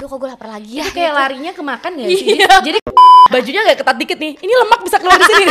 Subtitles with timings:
[0.00, 1.20] aduh kok gue lapar lagi ya Itu kayak gitu.
[1.20, 2.24] larinya ke makan gak sih?
[2.32, 2.48] Iya.
[2.64, 2.78] Jadi
[3.36, 4.32] bajunya agak ketat dikit nih.
[4.32, 5.44] Ini lemak bisa keluar di sini.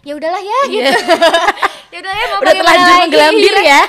[0.00, 0.90] ya udahlah ya Iya.
[0.96, 1.00] gitu
[1.92, 3.82] ya udah ya mau Udah terlanjur menggelambir ya.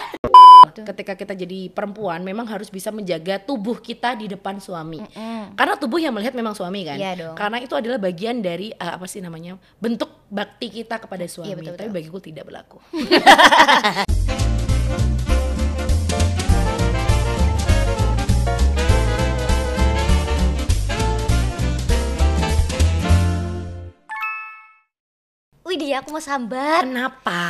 [0.76, 5.00] Ketika kita jadi perempuan memang harus bisa menjaga tubuh kita di depan suami.
[5.56, 7.00] Karena tubuh yang melihat memang suami kan.
[7.00, 7.40] Iya dong.
[7.40, 9.56] Karena itu adalah bagian dari eh, apa sih namanya?
[9.80, 11.48] bentuk bakti kita kepada suami.
[11.48, 11.96] Iya, betul, Tapi betul.
[11.96, 12.84] bagiku tidak berlaku.
[25.74, 27.42] Wih dia aku mau sambat Kenapa?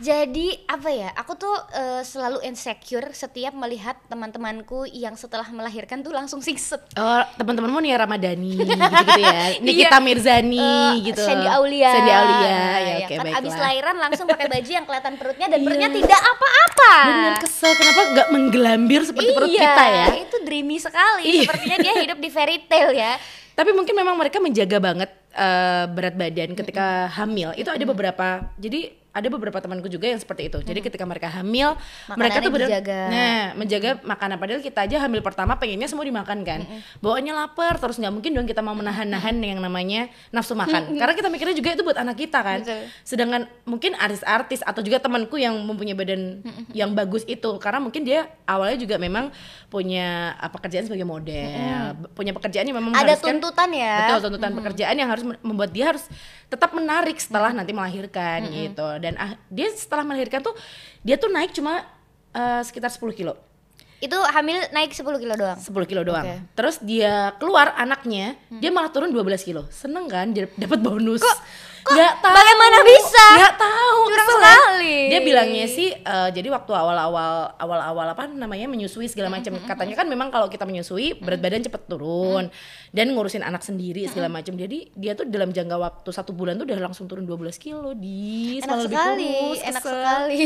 [0.00, 1.12] Jadi apa ya?
[1.12, 6.80] Aku tuh eh, selalu insecure setiap melihat teman-temanku yang setelah melahirkan tuh langsung singset.
[6.96, 9.60] Oh, teman-temanmu nih Ramadhani gitu-gitu ya.
[9.60, 10.00] Nikita Iya.
[10.00, 10.64] Mirzani
[10.96, 11.20] Eh, gitu.
[11.20, 11.92] Sandy Aulia.
[11.92, 12.40] Sandy Aulia.
[12.40, 13.40] Ya, Ya, oke kan baiklah.
[13.44, 15.66] abis lahiran langsung pakai baju yang kelihatan perutnya dan Iya.
[15.68, 16.92] perutnya tidak apa-apa.
[17.04, 20.06] Bener kesel kenapa nggak menggelambir seperti perut iya, kita ya?
[20.16, 21.22] itu dreamy sekali.
[21.22, 21.42] Iya.
[21.44, 23.20] Sepertinya dia hidup di fairy tale ya.
[23.52, 27.52] Tapi mungkin memang mereka menjaga banget eh, berat badan ketika hamil.
[27.56, 28.48] Itu ada beberapa.
[28.56, 30.58] Jadi ada beberapa temanku juga yang seperti itu.
[30.62, 31.74] Jadi ketika mereka hamil,
[32.14, 32.70] mereka Makanannya tuh benar
[33.10, 34.36] nah menjaga makanan.
[34.38, 36.60] Padahal kita aja hamil pertama pengennya semua dimakan kan.
[37.02, 40.94] Bawaannya lapar, terus nggak mungkin dong kita mau menahan-nahan yang namanya nafsu makan.
[40.94, 42.62] Karena kita mikirnya juga itu buat anak kita kan.
[42.62, 42.86] Betul.
[43.02, 48.30] Sedangkan mungkin artis-artis atau juga temanku yang mempunyai badan yang bagus itu, karena mungkin dia
[48.46, 49.34] awalnya juga memang
[49.68, 53.96] punya uh, pekerjaan sebagai model, punya pekerjaan yang memang Ada tuntutan ya.
[54.06, 56.04] Betul, tuntutan pekerjaan yang harus me- membuat dia harus
[56.48, 58.88] tetap menarik setelah nanti melahirkan gitu.
[58.98, 60.56] Dan ah, dia setelah melahirkan tuh
[61.04, 61.84] dia tuh naik cuma
[62.32, 63.36] eh, sekitar 10 kilo.
[63.98, 65.58] Itu hamil naik 10 kilo doang.
[65.58, 66.24] 10 kilo doang.
[66.24, 66.36] Oke.
[66.54, 69.66] Terus dia keluar anaknya, dia malah turun 12 kilo.
[69.74, 71.18] Seneng kan dia dapat bonus.
[71.20, 71.38] kok
[71.84, 72.34] Nggak tahu.
[72.34, 73.26] bagaimana bisa?
[73.36, 73.98] Nggak tahu.
[74.08, 74.34] Curang ya.
[74.34, 74.96] sekali.
[75.08, 79.54] Dia bilangnya sih eh, jadi waktu awal-awal awal-awal apa namanya menyusui segala macam.
[79.60, 82.48] Katanya kan memang kalau kita menyusui berat badan cepet turun
[82.90, 84.54] dan ngurusin anak sendiri segala macam.
[84.54, 88.58] Jadi dia tuh dalam jangka waktu satu bulan tuh udah langsung turun 12 kilo di
[88.58, 89.94] Enak sekali, kurus, enak kesel.
[89.94, 90.40] sekali.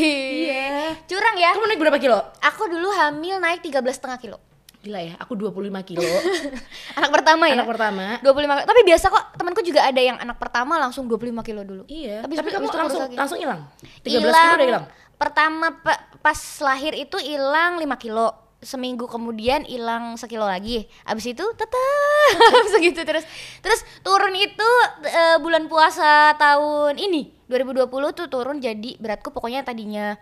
[0.47, 0.77] Iya.
[1.06, 1.51] Curang ya.
[1.55, 2.19] Kamu naik berapa kilo?
[2.43, 4.52] Aku dulu hamil naik 13,5 kilo.
[4.82, 5.54] Gila ya, aku 25
[5.87, 6.03] kilo.
[6.98, 7.54] Anak pertama ya?
[7.54, 8.19] Anak pertama.
[8.19, 11.82] 25 Tapi biasa kok temanku juga ada yang anak pertama langsung 25 kilo dulu.
[11.87, 13.15] Iya, Tapi tapi, kamu itu langsung lagi.
[13.15, 13.62] langsung hilang.
[14.03, 14.84] 13 kilo udah hilang.
[15.15, 18.34] Pertama pa- pas lahir itu hilang 5 kilo.
[18.59, 20.87] Seminggu kemudian hilang sekilo lagi.
[21.03, 21.78] Abis itu tetap
[22.75, 23.22] segitu terus.
[23.59, 24.69] Terus turun itu
[25.04, 30.14] eh, bulan puasa tahun ini 2020 tuh turun jadi beratku pokoknya tadinya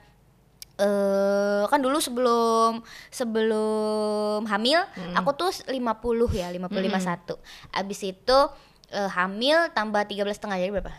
[0.80, 2.80] eh kan dulu sebelum
[3.10, 4.80] sebelum hamil
[5.12, 5.76] aku tuh 50
[6.32, 7.34] ya 55 satu.
[7.70, 8.38] Abis itu
[8.90, 10.92] eh, hamil tambah 13 setengah jadi berapa?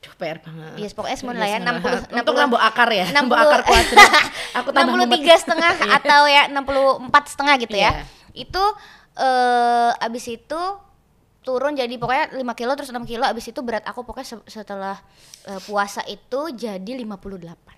[0.00, 0.80] Duh, PR banget.
[0.80, 2.00] Yes, pokoknya semua Iya, lah ya, semuanya.
[2.08, 4.12] 60 Untuk nambah akar ya, 60 nambah akar kuadrat.
[4.56, 7.90] Aku tambah 63 setengah atau ya 64 setengah gitu ya.
[7.90, 8.04] Iya.
[8.32, 8.62] itu
[9.16, 10.60] eh abis itu
[11.40, 13.24] turun jadi pokoknya 5 kilo terus 6 kilo.
[13.24, 14.96] Abis itu berat aku pokoknya se- setelah
[15.44, 17.69] eh, puasa itu jadi 58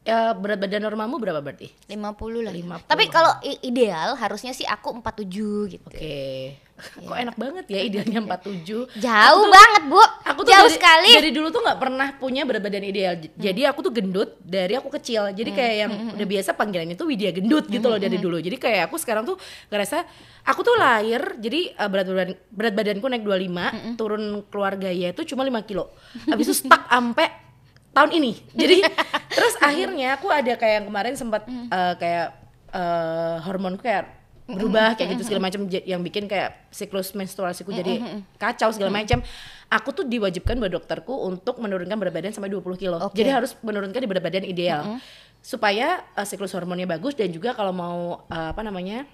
[0.00, 1.68] Ya, berat badan normalmu berapa berarti?
[1.84, 2.88] 50 lah 50.
[2.88, 3.30] tapi kalau
[3.60, 5.28] ideal harusnya sih aku 47
[5.70, 6.56] gitu Oke.
[6.80, 8.64] Kok enak banget ya idealnya 47.
[8.96, 12.64] jauh banget bu Aku tuh jauh dari, sekali Dari dulu tuh nggak pernah punya berat
[12.64, 13.12] badan ideal.
[13.14, 15.28] J- Jadi aku tuh gendut dari aku kecil.
[15.30, 18.40] Jadi kayak yang udah biasa panggilannya tuh Widya gendut gitu loh dari dulu.
[18.40, 19.36] Jadi kayak aku sekarang tuh
[19.68, 20.08] ngerasa
[20.42, 25.28] aku tuh lahir jadi uh, berat badan berat badanku naik 25, turun keluarga ya itu
[25.28, 25.92] cuma 5 kilo.
[26.24, 27.49] Habis itu stuck sampai
[27.94, 28.32] tahun ini.
[28.60, 28.76] Jadi
[29.30, 32.34] terus akhirnya aku ada kayak yang kemarin sempat uh, kayak
[32.74, 34.20] uh, hormonku kayak
[34.50, 38.02] berubah kayak gitu segala macam yang bikin kayak siklus menstruasiku jadi
[38.34, 39.22] kacau segala macam.
[39.70, 42.98] Aku tuh diwajibkan buat dokterku untuk menurunkan berat badan sampai 20 kilo.
[42.98, 43.22] Oke.
[43.22, 44.98] Jadi harus menurunkan di berat badan ideal
[45.38, 49.06] supaya uh, siklus hormonnya bagus dan juga kalau mau uh, apa namanya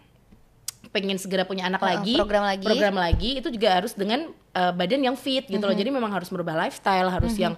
[0.90, 2.66] pengen segera punya anak Uh, lagi, program lagi.
[2.66, 5.76] program lagi itu juga harus dengan uh, badan yang fit gitu loh.
[5.76, 7.54] Jadi memang harus merubah lifestyle, harus yang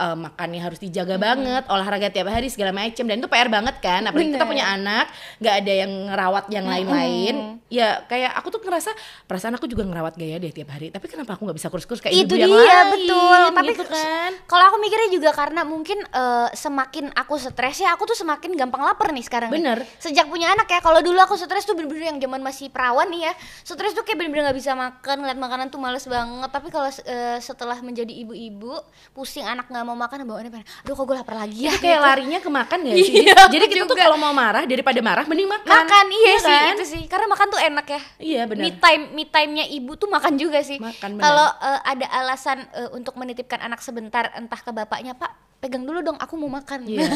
[0.00, 4.04] uh, makannya harus dijaga banget, olahraga tiap hari segala macam dan itu PR banget kan.
[4.06, 4.52] Apalagi kita Bener.
[4.52, 5.06] punya anak,
[5.40, 7.34] nggak ada yang ngerawat yang lain-lain.
[7.66, 8.94] Ya kayak aku tuh ngerasa
[9.26, 10.88] perasaan aku juga ngerawat gaya deh tiap hari.
[10.94, 12.86] Tapi kenapa aku nggak bisa kurus-kurus kayak itu ibu yang dia lain?
[12.92, 14.30] betul tapi gitu kan.
[14.44, 18.82] kalau aku mikirnya juga karena mungkin eh, semakin aku stres ya aku tuh semakin gampang
[18.84, 19.62] lapar nih sekarang nih.
[19.62, 19.78] Bener.
[19.98, 23.30] sejak punya anak ya kalau dulu aku stres tuh bener-bener yang zaman masih perawan nih
[23.30, 23.32] ya
[23.64, 27.38] stres tuh kayak bener-bener nggak bisa makan ngeliat makanan tuh males banget tapi kalau eh,
[27.40, 28.80] setelah menjadi ibu-ibu
[29.16, 32.00] pusing anak nggak mau makan bawaannya pengen aduh kok gue lapar lagi ya Itu kayak
[32.02, 33.12] larinya ke makan gak sih?
[33.22, 35.70] Iya, Jadi kita tuh kalau mau marah daripada marah mending makan.
[35.72, 36.74] makan iya, sih kan?
[36.74, 38.62] itu sih karena makan tuh enak ya Iya benar.
[38.62, 41.22] me time me time-nya ibu tuh makan juga sih Makan, benar.
[41.22, 46.02] kalau eh, ada alasan eh, untuk menitipkan anak sebentar entah ke bapaknya pak pegang dulu
[46.02, 47.00] dong aku mau makan Iya.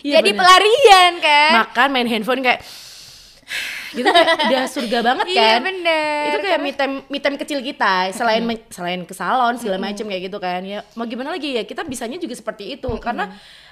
[0.00, 0.38] Iya, jadi benar.
[0.40, 2.62] pelarian kan makan main handphone kayak
[3.94, 5.60] gitu kayak udah surga banget Iya, kan?
[5.64, 6.22] bener.
[6.26, 10.22] itu kayak me time, me time kecil kita selain selain ke salon segala macam kayak
[10.24, 10.60] gitu kan.
[10.60, 11.52] Ya mau gimana lagi?
[11.52, 12.90] Ya kita bisanya juga seperti itu.
[12.98, 13.30] Karena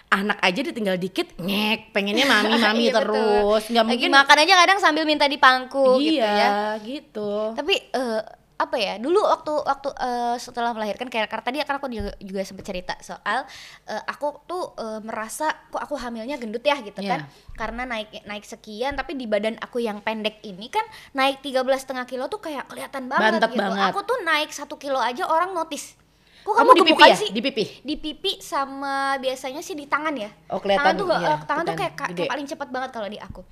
[0.09, 3.63] anak aja ditinggal dikit ngek pengennya mami mami Iya, terus.
[3.67, 6.33] Nggak Lagi mungkin makan aja kadang sambil minta dipangku gitu ya.
[6.33, 7.53] iya gitu.
[7.53, 8.21] Tapi eh,
[8.59, 8.95] apa ya?
[9.01, 12.95] Dulu waktu waktu eh, setelah melahirkan kayak karena tadi kan aku juga, juga sempat cerita
[13.03, 13.45] soal
[13.87, 17.27] eh, aku tuh eh, merasa kok aku hamilnya gendut ya gitu kan.
[17.27, 17.55] Iya.
[17.59, 22.07] Karena naik naik sekian tapi di badan aku yang pendek ini kan naik 13 setengah
[22.07, 23.63] kilo tuh kayak kelihatan banget Bantet gitu.
[23.63, 23.91] banget.
[23.91, 25.99] Aku tuh naik satu kilo aja orang notice.
[26.43, 27.31] Kok kamu kamu, di pipi ya sih?
[27.31, 30.27] di pipi Di pipi sama biasanya sih di tangan ya.
[30.51, 32.27] Oh, kelihatan, Tangan tuh iya, tangan tuh kayak, kayak gede.
[32.27, 33.47] paling cepat banget kalau di aku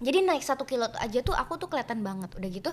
[0.00, 2.32] jadi naik satu kilo aja tuh aku tuh kelihatan banget.
[2.34, 2.70] Udah gitu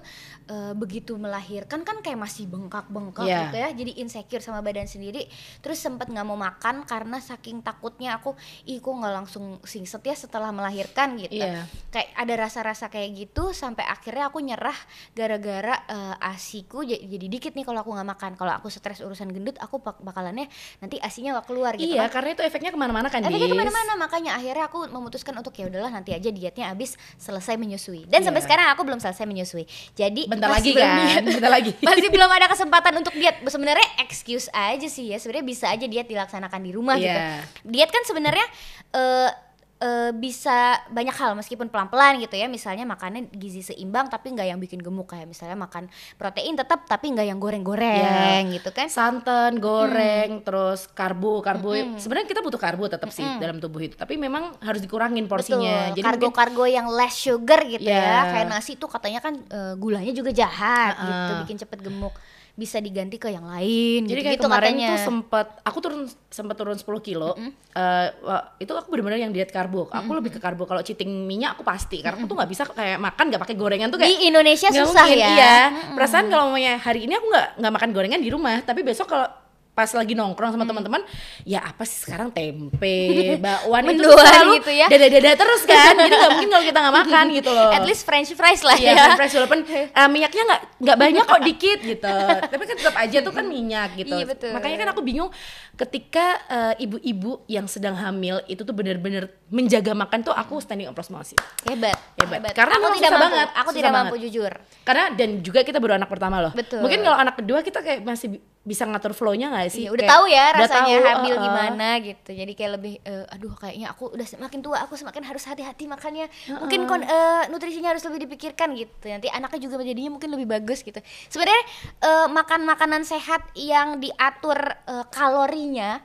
[0.47, 3.39] eh, begitu melahirkan kan kayak masih bengkak-bengkak Iya.
[3.45, 3.69] gitu ya.
[3.75, 5.27] Jadi insecure sama badan sendiri.
[5.59, 8.31] Terus sempet nggak mau makan karena saking takutnya aku
[8.63, 11.35] ih kok nggak langsung singset ya setelah melahirkan gitu.
[11.37, 11.67] Iya.
[11.87, 14.75] kayak ada rasa-rasa kayak gitu sampai akhirnya aku nyerah
[15.11, 18.31] gara-gara eh, asiku jadi, jadi dikit nih kalau aku nggak makan.
[18.33, 20.47] Kalau aku stres urusan gendut aku bak- bakalannya
[20.79, 22.21] nanti asinya nggak keluar gitu iya kan.
[22.21, 23.93] karena itu efeknya ke mana-mana kan Efeknya ke mana-mana.
[23.99, 28.05] Makanya akhirnya aku memutuskan untuk ya udahlah nanti aja dietnya habis selesai menyusui.
[28.05, 28.47] Dan sampai Iya.
[28.47, 29.65] sekarang aku belum selesai menyusui.
[29.91, 30.97] Jadi bentar lagi belum kan?
[31.01, 31.23] diet.
[31.33, 31.71] bentar lagi.
[31.89, 33.41] Masih belum ada kesempatan untuk diet.
[33.41, 35.17] Sebenarnya excuse aja sih ya.
[35.17, 37.09] Sebenarnya bisa aja diet dilaksanakan di rumah gitu.
[37.09, 37.41] Iya.
[37.65, 38.45] diet kan sebenarnya
[38.93, 39.29] eh
[39.77, 42.45] eh, bisa banyak hal meskipun pelan-pelan gitu ya.
[42.45, 45.09] Misalnya makannya gizi seimbang tapi nggak yang bikin gemuk.
[45.09, 45.85] Kayak misalnya makan
[46.15, 48.89] protein tetap tapi nggak yang goreng-goreng gitu kan.
[48.89, 53.95] Santan goreng terus karbo karbo sebenarnya kita butuh karbo tetap sih dalam tubuh itu.
[53.95, 55.93] Tapi memang harus dikurangin porsinya.
[55.93, 58.01] Betul, jadi mungkin kargo-kargo yang less sugar gitu Iya.
[58.01, 58.19] ya.
[58.33, 61.39] Kayak nasi tuh katanya kan eh, gulanya juga jahat gitu, Heeh.
[61.45, 62.13] bikin cepet gemuk.
[62.57, 64.89] Bisa diganti ke yang lain jadi gitu, kayak gitu kemarin katanya.
[64.89, 66.01] tuh sempet aku turun
[66.33, 67.37] sempet turun 10 kilo.
[67.37, 69.85] Eh, wah, itu aku benar-benar yang diet karbo.
[69.93, 70.65] Aku lebih ke karbo.
[70.65, 72.01] Kalau cheating minyak aku pasti.
[72.01, 75.05] Karena aku tuh nggak bisa kayak makan nggak pakai gorengan tuh kayak di Indonesia susah
[75.05, 75.29] mungkin, ya.
[75.37, 75.55] iya.
[75.93, 78.57] Perasaan kalau mamanya hari ini aku nggak nggak makan gorengan di rumah.
[78.65, 79.29] Tapi besok kalau
[79.77, 81.05] pas lagi nongkrong sama teman-teman
[81.45, 82.97] ya apa sih sekarang tempe
[83.45, 84.87] bakwan itu selalu gitu ya.
[84.89, 88.33] dada-dada terus kan jadi nggak mungkin kalau kita nggak makan gitu loh At least French
[88.33, 89.13] fries lah Iya, ya.
[89.13, 89.59] french fries walaupun
[90.01, 92.15] eh, minyaknya nggak nggak banyak kok dikit gitu.
[92.41, 94.15] Tapi kan tetap aja tuh kan minyak gitu.
[94.17, 94.51] Iya, betul.
[94.53, 95.29] Makanya kan aku bingung
[95.77, 101.11] ketika eh, ibu-ibu yang sedang hamil itu tuh bener-bener menjaga makan tuh aku standing applause
[101.27, 101.37] sih.
[101.69, 101.97] Hebat.
[102.17, 102.53] Hebat.
[102.53, 103.25] Karena aku tidak mampu.
[103.29, 104.05] banget, Aku tidak banget.
[104.09, 104.51] mampu jujur.
[104.81, 106.53] Karena dan juga kita baru anak pertama loh.
[106.55, 106.81] Betul.
[106.81, 109.87] Mungkin kalau anak kedua kita kayak masih bisa ngatur flow-nya gak sih?
[109.87, 111.45] Iya, udah Kayak tahu ya udah rasanya tahu, hamil uh-uh.
[111.47, 112.29] gimana gitu.
[112.35, 116.27] Jadi kayak lebih eh, aduh kayaknya aku udah semakin tua, aku semakin harus hati-hati makannya.
[116.51, 119.07] Mungkin kon eh, nutrisinya harus lebih dipikirkan gitu.
[119.07, 120.99] Nanti anaknya juga jadinya mungkin lebih bagus gitu.
[121.31, 121.63] Sebenarnya
[122.03, 126.03] eh, makan makanan sehat yang diatur eh, kalorinya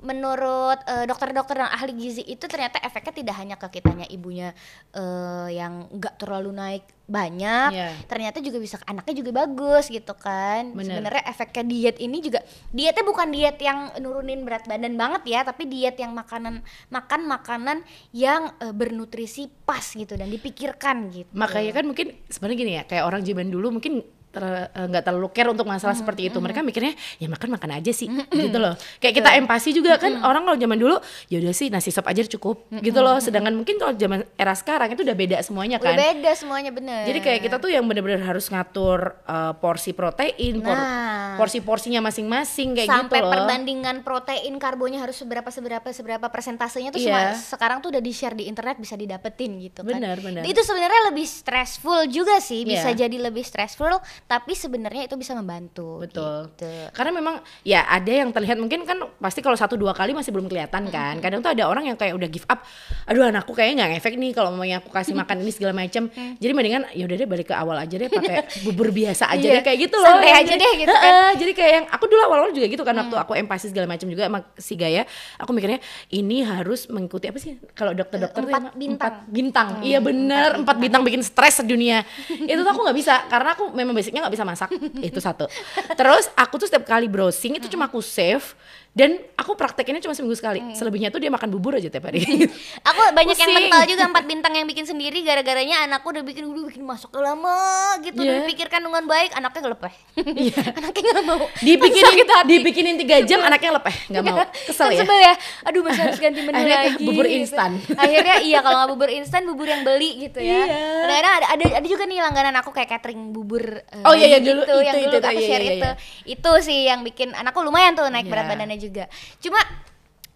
[0.00, 4.56] menurut eh, dokter-dokter dan ahli gizi itu ternyata efeknya tidak hanya ke kitanya ibunya
[4.92, 7.90] eh, yang nggak terlalu naik banyak Iya.
[8.06, 10.70] ternyata juga bisa anaknya juga bagus gitu kan.
[10.78, 12.38] Sebenarnya efeknya diet ini juga
[12.70, 17.78] dietnya bukan diet yang nurunin berat badan banget ya tapi diet yang makanan makan makanan
[18.14, 21.30] yang eh, bernutrisi pas gitu dan dipikirkan gitu.
[21.34, 25.28] Makanya kan mungkin sebenarnya gini ya, kayak orang zaman dulu mungkin ter- eh, nggak terlalu
[25.30, 26.38] care untuk masalah seperti itu.
[26.38, 28.74] Mereka mikirnya ya makan makan aja sih, gitu loh.
[28.98, 30.96] Kayak kita empati juga kan orang kalau zaman dulu
[31.26, 33.18] ya udah sih nasi sop aja cukup, gitu loh.
[33.18, 35.96] Sedangkan mungkin kalau zaman era sekarang itu udah beda semuanya udah kan.
[35.96, 40.72] beda semuanya bener Jadi kayak kita tuh yang bener-bener harus ngatur eh, porsi protein, por-
[40.72, 41.36] Nah.
[41.36, 43.32] porsi-porsinya masing-masing kayak sampai gitu loh.
[43.34, 47.06] perbandingan protein karbonya harus seberapa seberapa seberapa persentasenya tuh Iya.
[47.06, 50.42] semua sekarang tuh udah di share di internet bisa didapetin gitu kan Benar, benar.
[50.42, 53.06] itu sebenarnya lebih stressful juga sih bisa Iya.
[53.06, 53.98] jadi lebih stressful
[54.30, 56.54] tapi sebenarnya itu bisa membantu Betul.
[56.54, 56.70] gitu.
[56.94, 60.46] Karena memang ya ada yang terlihat mungkin kan pasti kalau satu dua kali masih belum
[60.46, 61.18] kelihatan kan.
[61.18, 62.62] Kadang tuh ada orang yang kayak udah give up.
[63.10, 66.06] Aduh anakku kayaknya nggak efek nih kalau mamanya aku kasih makan ini segala macam.
[66.14, 69.54] Jadi mendingan ya udah deh balik ke awal aja deh pakai bubur biasa aja Iya.
[69.58, 70.06] deh kayak gitu loh.
[70.14, 71.32] Santai aja deh gitu kan.
[71.34, 74.30] Jadi kayak yang aku dulu awal-awal juga gitu kan waktu aku empati segala macam juga
[74.30, 75.02] sama si Gaya.
[75.42, 75.82] Aku mikirnya
[76.14, 78.94] ini harus mengikuti apa sih kalau dokter-dokter tuh Empat emang bintang.
[78.94, 79.68] empat bintang.
[79.82, 82.06] Iya bener empat bintang bikin stres sedunia.
[82.30, 84.68] itu tuh aku nggak bisa karena aku memang basicnya nggak bisa masak.
[85.00, 85.48] itu satu.
[85.96, 88.54] Terus aku tuh setiap kali browsing itu cuma aku save
[88.90, 90.58] dan aku praktekinnya cuma seminggu sekali.
[90.72, 92.26] Selebihnya tuh dia makan bubur aja tiap hari.
[92.88, 93.54] Aku banyak yang Pusing.
[93.62, 97.54] mental juga empat bintang yang bikin sendiri gara-garanya anakku udah bikin udah bikin masak lama
[98.00, 98.42] gitu udah Iya.
[98.44, 99.94] dipikirkan dengan baik anaknya ngelepeh.
[100.80, 101.40] anaknya nggak mau.
[101.56, 105.00] dibikinin dibikinin tiga jam anaknya lepeh nggak mau kesel kan ya.
[105.00, 107.36] sebel ya aduh masih harus ganti menu Akhirnya lagi bubur gitu.
[107.38, 107.70] instan.
[108.02, 110.66] akhirnya iya kalau nggak bubur instan bubur yang beli gitu ya Iya.
[111.00, 114.38] kadang-kadang ada, ada ada juga nih langganan aku kayak catering bubur eh, Oh, iya, iya,
[114.40, 115.94] gitu, dulu, yang itu, dulu itu, aku iya, share iya, itu iya.
[116.28, 118.50] itu sih yang bikin anakku lumayan tuh naik berat Iya.
[118.50, 119.04] badannya juga
[119.38, 119.60] cuma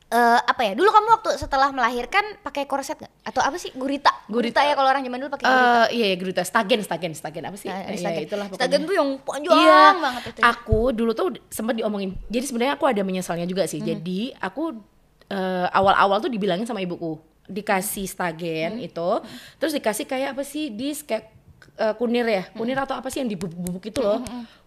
[0.07, 0.73] eh, apa ya?
[0.73, 3.13] Dulu kamu waktu setelah melahirkan pakai korset nggak?
[3.25, 3.75] Atau apa sih?
[3.75, 4.15] Gurita.
[4.27, 4.63] Gurita.
[4.63, 5.75] ya kalau orang zaman dulu pakai gurita.
[5.83, 7.67] Eh, iya ya gurita stagen stagen stagen apa sih?
[7.67, 8.15] Nah, Eh, stagen.
[8.15, 8.61] iya, itulah pokoknya.
[8.63, 10.39] Stagen tuh yang panjang Iya, banget itu.
[10.39, 10.45] ya.
[10.47, 12.15] aku dulu tuh sempat diomongin.
[12.29, 13.73] Jadi sebenarnya aku ada menyesalnya juga Hmm.
[13.73, 13.81] sih.
[13.81, 14.77] Jadi aku
[15.25, 18.87] eh, awal-awal tuh dibilangin sama ibuku dikasih stagen Hmm.
[18.87, 19.09] itu,
[19.57, 21.33] terus dikasih kayak apa sih dis kayak
[21.75, 22.55] eh, kunir ya, Hmm.
[22.55, 24.21] kunir atau apa sih yang dibubuk-bubuk itu loh,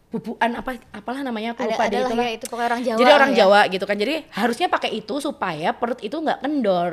[0.07, 2.23] bubuan apa apalah namanya aku Ada lupa deh adalah itulah.
[2.23, 2.97] ya itu pokoknya orang Jawa.
[3.03, 3.37] Jadi orang ya.
[3.43, 3.97] Jawa gitu kan.
[3.99, 6.91] Jadi harusnya pakai itu supaya perut itu nggak kendor.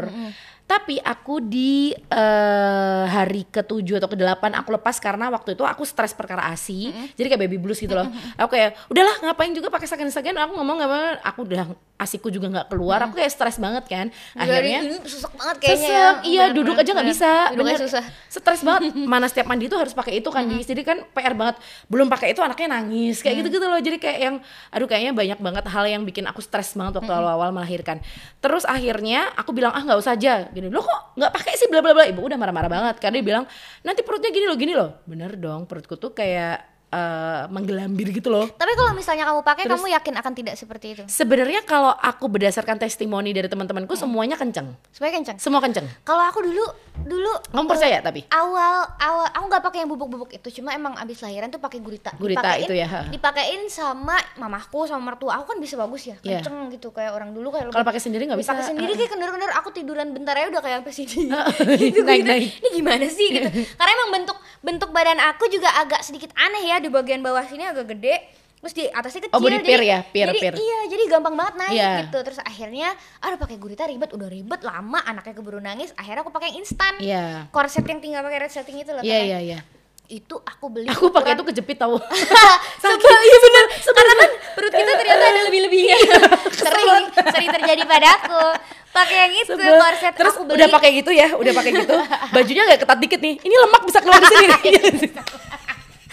[0.65, 6.17] Tapi aku di eh, hari ke-7 atau ke-8 aku lepas karena waktu itu aku stres
[6.17, 6.89] perkara ASI.
[7.15, 8.09] Jadi kayak baby blues gitu loh.
[8.41, 12.51] Aku kayak udahlah ngapain juga pakai saken-saken aku ngomong nggak apa aku udah asiku juga
[12.51, 12.99] nggak keluar.
[13.07, 14.07] Aku kayak stres banget kan.
[14.35, 15.85] Akhirnya ini susah banget kayaknya.
[15.85, 16.11] Sesek, ya.
[16.27, 17.17] iya Bener, duduk bener, aja nggak bener.
[17.17, 17.31] bisa.
[17.55, 17.87] Duduknya bener.
[17.87, 18.05] susah.
[18.29, 18.83] Stres banget.
[19.13, 20.67] Mana setiap mandi tuh harus pakai itu kan, Dis.
[20.67, 21.57] Jadi kan PR banget.
[21.87, 23.79] Belum pakai itu anaknya nangis kayak gitu-gitu loh.
[23.79, 24.37] Jadi kayak yang
[24.75, 28.03] aduh kayaknya banyak banget hal yang bikin aku stres banget waktu awal-awal melahirkan.
[28.43, 30.51] Terus akhirnya aku bilang ah nggak usah aja.
[30.55, 32.07] Gini lo kok nggak pakai sih bla bla bla.
[32.07, 33.45] Ibu udah marah-marah banget karena dia bilang
[33.83, 34.91] nanti perutnya gini loh gini loh.
[35.03, 38.47] Bener dong perutku tuh kayak eh, menggelambir gitu loh.
[38.49, 41.03] Tapi kalau misalnya kamu pakai, Terus- kamu yakin akan tidak seperti itu?
[41.05, 44.79] Sebenarnya kalau aku berdasarkan testimoni dari teman-temanku semuanya kenceng.
[44.89, 45.37] Supaya kencang.
[45.37, 45.85] Semua kenceng.
[46.03, 46.63] Kalau aku dulu
[46.97, 48.23] dulu Kamu percaya tapi?
[48.31, 52.15] awal awal aku nggak pakai yang bubuk-bubuk itu cuma emang abis lahiran tuh pakai gurita
[52.15, 56.39] Gurita Dipakein- itu ya, dipakein sama mamahku sama mertua aku kan bisa bagus ya Iya.
[56.39, 58.55] kenceng gitu kayak orang dulu kayak Kalau pakai sendiri nggak bisa.
[58.55, 61.17] pakai sendiri kayak kendor-kendor aku tiduran bentar aja udah kayak sampai sini
[61.83, 62.49] Gitu, naik, naik.
[62.55, 66.79] ini gimana sih gitu karena emang bentuk bentuk badan aku juga agak sedikit aneh ya
[66.85, 68.21] di bagian bawah sini agak gede
[68.57, 70.55] terus di atasnya kecil Oh, body jadi, ya, pair, jadi pair.
[70.55, 71.91] iya jadi gampang banget naik Iya.
[72.03, 72.89] gitu terus akhirnya
[73.19, 76.97] aduh pakai gurita ribet udah ribet lama anaknya keburu nangis akhirnya aku pakai yang instan
[76.97, 77.25] Iya.
[77.51, 79.25] korset yang tinggal pakai red setting itu loh Iya Teh.
[79.27, 79.61] iya iya.
[80.07, 81.97] itu aku beli Aku pakai itu kejepit tahu.
[82.83, 85.97] Sebel, iya bener karena kan perut kita ternyata ada lebih-lebihnya
[86.61, 86.89] sering
[87.27, 88.45] sering terjadi padaku
[88.91, 89.75] pakai yang itu Sebel.
[89.75, 91.97] korset Terus aku beli udah pakai gitu ya, udah pakai gitu.
[92.31, 93.35] Bajunya nggak ketat dikit nih.
[93.41, 94.49] Ini lemak bisa keluar di sini.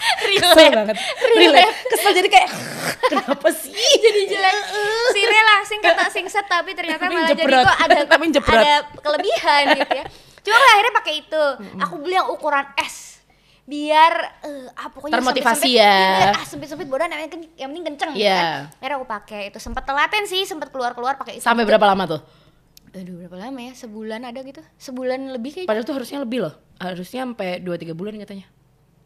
[0.32, 0.96] Kesel banget.
[1.32, 1.74] Relate.
[1.86, 2.48] Kesel jadi kayak
[3.04, 3.72] kenapa sih?
[4.04, 4.56] jadi jelek
[5.12, 8.58] sire langsing kata singset tapi ternyata Tapi malah jadi kok ada Tapi jepret.
[8.58, 10.06] ada kelebihan gitu ya
[10.42, 11.44] cuma akhirnya pakai itu
[11.78, 13.22] aku beli yang ukuran S
[13.62, 15.94] biar eh, ah, pokoknya Termotivasi ya.
[16.18, 18.34] iya, ah, sempit-sempit yang, ken- yang penting kenceng gitu Iya.
[18.34, 22.04] kan akhirnya aku pakai itu sempat telaten sih sempat keluar-keluar pakai itu Sampai berapa lama
[22.08, 22.20] tuh?
[22.92, 26.54] aduh berapa lama ya sebulan ada gitu sebulan lebih kayaknya Padahal tuh harusnya lebih loh.
[26.76, 28.44] Harusnya sampai 2 3 bulan katanya.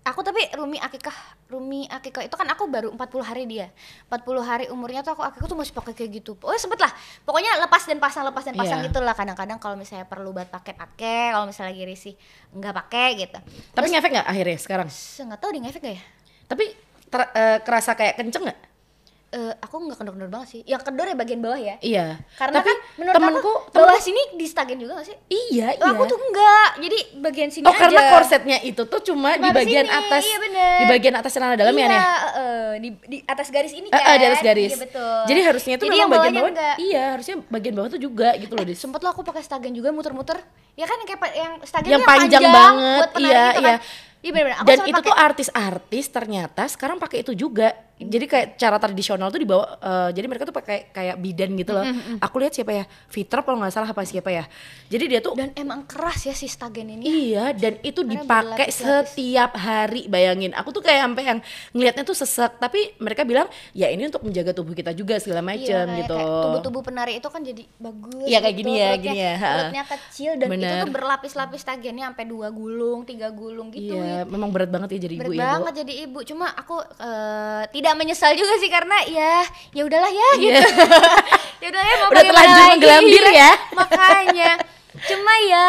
[0.06, 1.12] Aku tapi Rumi Akikah
[1.46, 3.74] Rumi Akikah itu kan aku baru 40 hari dia.
[4.06, 6.38] 40 hari umurnya tuh aku Akikah tuh masih pakai kayak gitu.
[6.38, 6.94] Oh sempet lah.
[7.22, 8.86] Pokoknya lepas dan pasang lepas dan pasang Iya.
[8.88, 9.12] gitu lah.
[9.12, 11.34] Kadang-kadang kalau misalnya perlu buat pakai pakai.
[11.34, 12.14] Kalau misalnya lagi risih
[12.54, 13.38] nggak pakai gitu.
[13.74, 14.88] Tapi ngefek nggak akhirnya sekarang?
[14.88, 16.04] Se- nggak tahu di ngefek gak ya?
[16.46, 16.64] Tapi
[17.06, 18.60] ter- eh, kerasa kayak kenceng nggak?
[19.28, 22.22] Eh, aku nggak kendor-kendor banget sih yang kendor ya bagian bawah ya Iya.
[22.32, 25.82] karena Tapi kan menurut temenku, aku bawah sini di stagen juga gak sih iya iya.
[25.84, 29.50] Aku tuh enggak jadi bagian sini Oh aja karena korsetnya itu tuh cuma di Cuma
[29.50, 30.72] di bagian sini, atas, iya bener.
[30.72, 34.06] di bagian atas celana dalam ya iya, eh, di, di atas garis ini Eh, kan
[34.06, 34.70] eh, di atas garis.
[34.70, 36.48] iya betul Jadi harusnya itu Jadi memang bagian bawah.
[36.48, 36.74] enggak.
[36.78, 38.78] Iya, harusnya bagian bawah tuh juga gitu loh, Dis.
[38.78, 40.38] sempet lo aku pakai stagen juga muter-muter
[40.72, 43.68] ya kan yang kayak yang stagen Yang tuh panjang banget, buat iya, itu iya.
[43.68, 43.78] kan
[44.22, 45.04] iya bener-bener aku Dan itu pakai.
[45.04, 47.74] tuh artis-artis ternyata sekarang pakai itu juga.
[47.98, 51.80] Jadi kayak cara tradisional tuh dibawa eh, jadi mereka tuh pakai kayak bidan gitu loh.
[52.18, 52.84] Aku lihat siapa ya?
[53.06, 54.44] Fitra kalau nggak salah apa siapa ya.
[54.86, 58.68] Jadi dia tuh dan emang keras ya si stagen ini Iya, dan itu Karena dipakai
[58.68, 60.06] setiap hari.
[60.06, 61.38] Bayangin, aku tuh kayak sampai yang
[61.72, 65.64] ngelihatnya tuh sesek, tapi mereka bilang ya ini untuk menjaga tubuh kita juga segala macam
[65.64, 66.14] Iya, kayak- gitu.
[66.14, 69.34] kayak tubuh-tubuh penari itu kan jadi bagus Iya, kayak gitu, gini ya, perutnya- gini ya,
[69.40, 70.78] perutnya kecil dan itu Bener.
[70.78, 75.14] tuh berlapis-lapis stagennya sampai dua gulung tiga gulung gitu Iya, memang berat banget ya jadi
[75.16, 79.44] berat ibu ya, banget jadi ibu cuma aku eh, tidak menyesal juga sih karena ya
[79.70, 80.58] ya udahlah ya Iya.
[80.64, 80.70] gitu
[81.62, 83.36] ya udah ya mau Udah terlanjur menggelambir iya.
[83.36, 83.52] ya.
[83.76, 84.50] makanya
[85.12, 85.68] cuma ya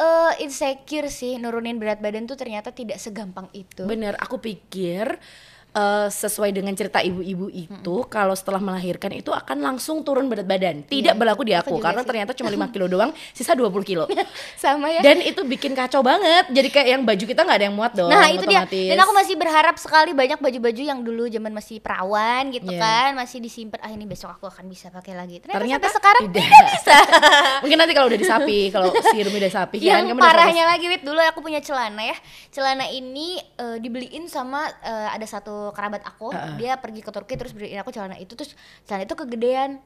[0.00, 5.20] eh, insecure sih nurunin berat badan tuh ternyata tidak segampang itu Bener, aku pikir
[5.72, 10.82] eh, sesuai dengan cerita ibu-ibu itu kalau setelah melahirkan itu akan langsung turun berat badan.
[10.82, 12.08] Tidak Iya, berlaku di aku aku karena sih.
[12.08, 14.04] ternyata cuma 5 kilo doang, sisa 20 kilo.
[14.54, 16.48] sama ya Dan itu bikin kacau banget.
[16.48, 18.08] Jadi kayak yang baju kita nggak ada yang muat dong.
[18.08, 18.64] Nah itu dia.
[18.64, 22.78] Dan aku masih berharap sekali banyak baju-baju yang dulu zaman masih perawan gitu Iya.
[22.78, 26.42] kan Masih disimpan Ah ini besok aku akan bisa pakai lagi Ternyata, Ternyata sekarang tidak.
[26.42, 26.96] tidak bisa
[27.62, 30.64] Mungkin nanti kalau udah disapi, kalau si Rumi udah sapi kan Yang kamu udah parahnya
[30.64, 32.16] lagi Wit Dulu aku punya celana ya
[32.48, 36.58] Celana ini eh, dibeliin sama eh, Ada satu kerabat aku Heeh.
[36.58, 39.78] Dia pergi ke Turki terus beliin aku celana itu Terus celana itu kegedean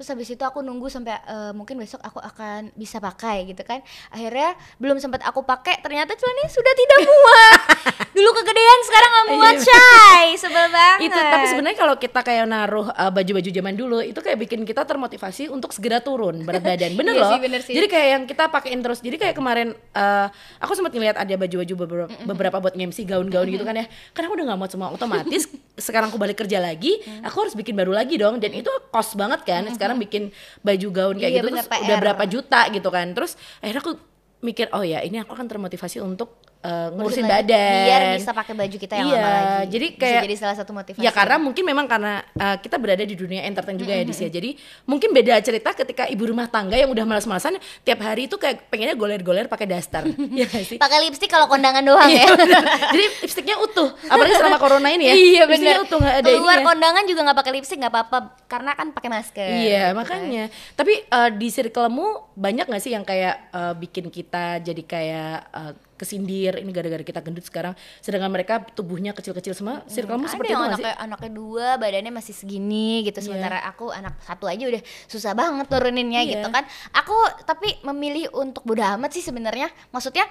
[0.00, 3.84] Terus habis itu aku nunggu sampai eh, mungkin besok aku akan bisa pakai gitu kan.
[4.08, 7.60] Akhirnya belum sempat aku pakai ternyata celananya sudah tidak muat.
[8.10, 9.64] Dulu kegedean sekarang nggak muat Iya.
[9.64, 14.16] Shay sebel banget itu tapi sebenarnya kalau kita kayak naruh uh, baju-baju zaman dulu itu
[14.16, 16.92] kayak bikin kita termotivasi untuk segera turun berat badan.
[16.92, 17.30] Bener Iya loh.
[17.30, 17.72] sih, bener sih.
[17.72, 18.98] jadi kayak yang kita pakein terus.
[18.98, 20.26] Jadi kayak kemarin uh,
[20.58, 23.86] aku sempat ngeliat ada baju-baju beberapa, beberapa buat MC gaun-gaun gitu kan ya.
[24.10, 25.42] Karena aku udah nggak mau semua otomatis
[25.80, 28.36] sekarang aku balik kerja lagi aku harus bikin baru lagi dong.
[28.36, 29.64] Dan itu cost banget kan.
[29.70, 30.28] Sekarang bikin
[30.60, 32.02] baju gaun kayak Iya, gitu bener, terus udah PR.
[32.02, 33.06] berapa juta gitu kan.
[33.12, 33.92] Terus akhirnya aku
[34.40, 38.76] mikir oh ya ini aku akan termotivasi untuk uh, ngurusin Biar badan bisa pakai baju
[38.76, 41.62] kita yang Iya, lama lagi jadi Bisa kayak- jadi salah satu motivasi Ya karena mungkin
[41.62, 44.28] memang karena uh, kita berada di dunia entertain juga ya Dis ya.
[44.28, 48.68] Jadi mungkin beda cerita ketika ibu rumah tangga yang udah malas-malasan tiap hari itu kayak
[48.68, 50.04] pengennya goler-goler pakai daster.
[50.30, 50.78] Iya gak sih?
[50.78, 52.60] pakai lipstick kalau kondangan doang Iya, ya.
[52.90, 55.14] Jadi lipstiknya utuh, apalagi selama corona ini ya.
[55.14, 56.66] iya benar utuh nggak ada keluar ininya.
[56.66, 60.44] kondangan juga nggak pakai lipstick nggak apa-apa karena kan pakai masker Iya gitu makanya.
[60.72, 65.72] Tapi uh, di circlemu banyak gak sih yang kayak uh, bikin kita jadi kayak uh,
[66.00, 69.84] kesindir ini gara-gara kita gendut sekarang, sedangkan mereka tubuhnya kecil-kecil semua.
[69.84, 73.20] Ada seperti itu anaknya anaknya dua badannya masih segini gitu.
[73.20, 76.40] Sementara aku anak satu aja udah susah banget turuninnya Iya.
[76.40, 76.64] gitu kan.
[76.96, 77.12] Aku
[77.44, 79.68] tapi memilih untuk bodo amat sih sebenarnya.
[79.92, 80.24] Maksudnya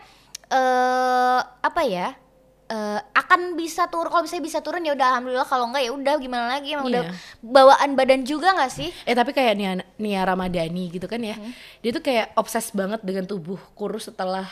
[0.50, 2.18] eh apa ya
[2.70, 5.46] eh, akan bisa turun kalau misalnya bisa turun ya udah alhamdulillah.
[5.46, 6.74] Kalau enggak ya udah gimana lagi?
[6.74, 7.14] Emang udah Iya.
[7.42, 8.90] bawaan badan juga nggak sih?
[9.06, 11.50] Eh tapi kayak Nia, Nia Ramadhani gitu kan ya, Hmm.
[11.82, 14.46] dia tuh kayak obses banget dengan tubuh kurus setelah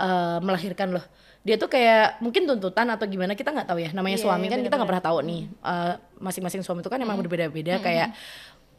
[0.00, 1.04] eh, melahirkan loh.
[1.40, 3.90] Dia tuh kayak mungkin tuntutan atau gimana kita nggak tahu ya.
[3.96, 5.42] Namanya Iya, suami kan kita nggak pernah tahu nih.
[5.48, 7.80] Eh, Masing-masing suami itu kan emang berbeda-beda.
[7.80, 8.12] Kayak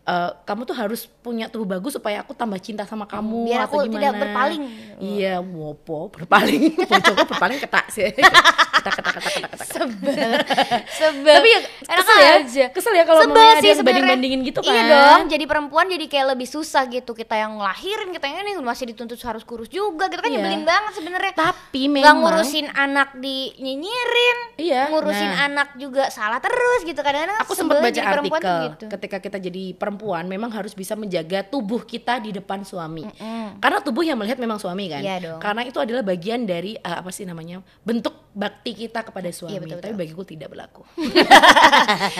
[0.03, 3.77] eh, kamu tuh harus punya tubuh bagus supaya aku tambah cinta sama kamu Biar atau
[3.77, 3.95] aku gimana.
[4.01, 4.61] tidak berpaling.
[4.97, 6.63] Iya, wopo berpaling.
[6.89, 8.09] Bocokku berpaling ketak sih.
[8.11, 9.67] ketak ketak ketak ketak ketak.
[9.67, 10.31] sebel
[10.99, 12.65] sebel Tapi ya Enak kesel ya, aja.
[12.73, 14.89] kesel ya kalau sih yang banding-bandingin gitu iya kan.
[14.89, 18.89] dong jadi perempuan jadi kayak lebih susah gitu kita yang ngelahirin kita yang ini masih
[18.89, 20.39] dituntut harus kurus juga gitu kan Iya.
[20.39, 25.45] nyebelin banget sebenarnya Tapi memang ngurusin anak dinyinyirin Iya, ngurusin nah.
[25.45, 28.85] anak juga salah terus gitu kadang-kadang Aku sempat baca artikel gitu.
[28.89, 33.05] ketika kita jadi perempuan memang harus bisa menjaga tubuh kita di depan suami.
[33.61, 34.99] Karena tubuh yang melihat memang suami kan.
[34.99, 35.39] Iya dong.
[35.39, 37.61] Karena itu adalah bagian dari uh, apa sih namanya?
[37.81, 39.59] bentuk bakti kita kepada suami.
[39.59, 40.01] betul, Tapi betul.
[40.01, 40.81] bagiku tidak berlaku.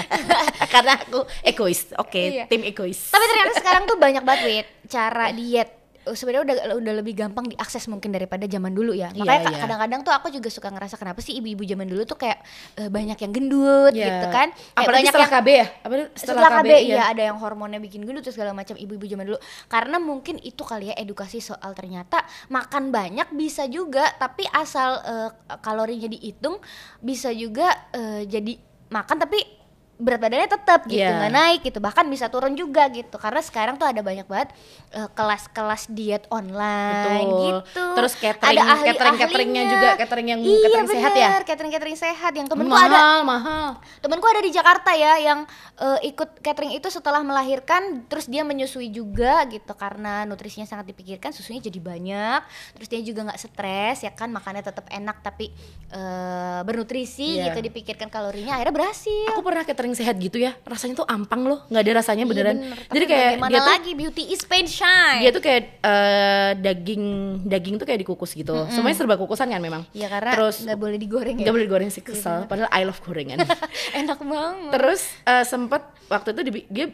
[0.74, 1.92] Karena aku egois.
[1.98, 2.46] Oke, Iya.
[2.48, 3.10] tim egois.
[3.10, 8.10] tapi ternyata sekarang tuh banyak banget cara diet sebenarnya udah udah lebih gampang diakses mungkin
[8.10, 9.60] daripada zaman dulu ya makanya ka- iya.
[9.62, 12.42] kadang-kadang tuh aku juga suka ngerasa kenapa sih ibu-ibu zaman dulu tuh kayak
[12.76, 14.06] eh, banyak yang gendut Iya.
[14.10, 15.66] gitu kan kayak Apalagi banyak setelah yang KB ya?
[15.82, 19.40] Apa setelah, KB, iya ada yang hormonnya bikin gendut terus segala macam ibu-ibu zaman dulu
[19.68, 25.30] karena mungkin itu kali ya edukasi soal ternyata makan banyak bisa juga tapi asal eh,
[25.60, 26.58] kalorinya dihitung
[26.98, 28.58] bisa juga eh, jadi
[28.90, 29.61] makan tapi
[30.02, 31.14] berat badannya tetap gitu Iya.
[31.16, 34.50] nggak naik gitu bahkan bisa turun juga gitu karena sekarang tuh ada banyak banget
[34.90, 37.38] eh, kelas-kelas diet online Betul.
[37.62, 41.28] gitu Terus catering- catering- cateringnya juga, catering yang iya, catering sehat ya?
[41.30, 43.68] bener, catering catering sehat yang temenku mahal, ada mahal.
[44.00, 45.40] temenku ada di Jakarta ya yang
[45.78, 51.30] eh, ikut catering itu setelah melahirkan terus dia menyusui juga gitu karena nutrisinya sangat dipikirkan
[51.30, 52.42] susunya jadi banyak
[52.74, 55.54] terus dia juga nggak stres ya kan makannya tetap enak tapi
[55.90, 57.52] eh, bernutrisi Iya.
[57.52, 61.64] gitu dipikirkan kalorinya akhirnya berhasil Aku pernah catering sehat gitu ya, rasanya tuh ampang loh,
[61.68, 62.56] nggak ada rasanya Iya, beneran.
[62.58, 62.78] bener.
[62.82, 63.92] Tapi Jadi kayak dia tuh lagi?
[63.94, 65.20] Beauty is pain shine.
[65.20, 67.04] dia tuh kayak eh, daging
[67.44, 68.54] daging tuh kayak dikukus gitu.
[68.70, 69.84] Semuanya serba kukusan kan memang.
[69.92, 71.44] Ya karena terus nggak boleh digoreng ya.
[71.44, 72.46] nggak boleh digoreng sih kesel.
[72.46, 73.42] padahal I love gorengan.
[74.00, 74.72] Enak banget.
[74.72, 76.86] Terus eh, sempet waktu itu dia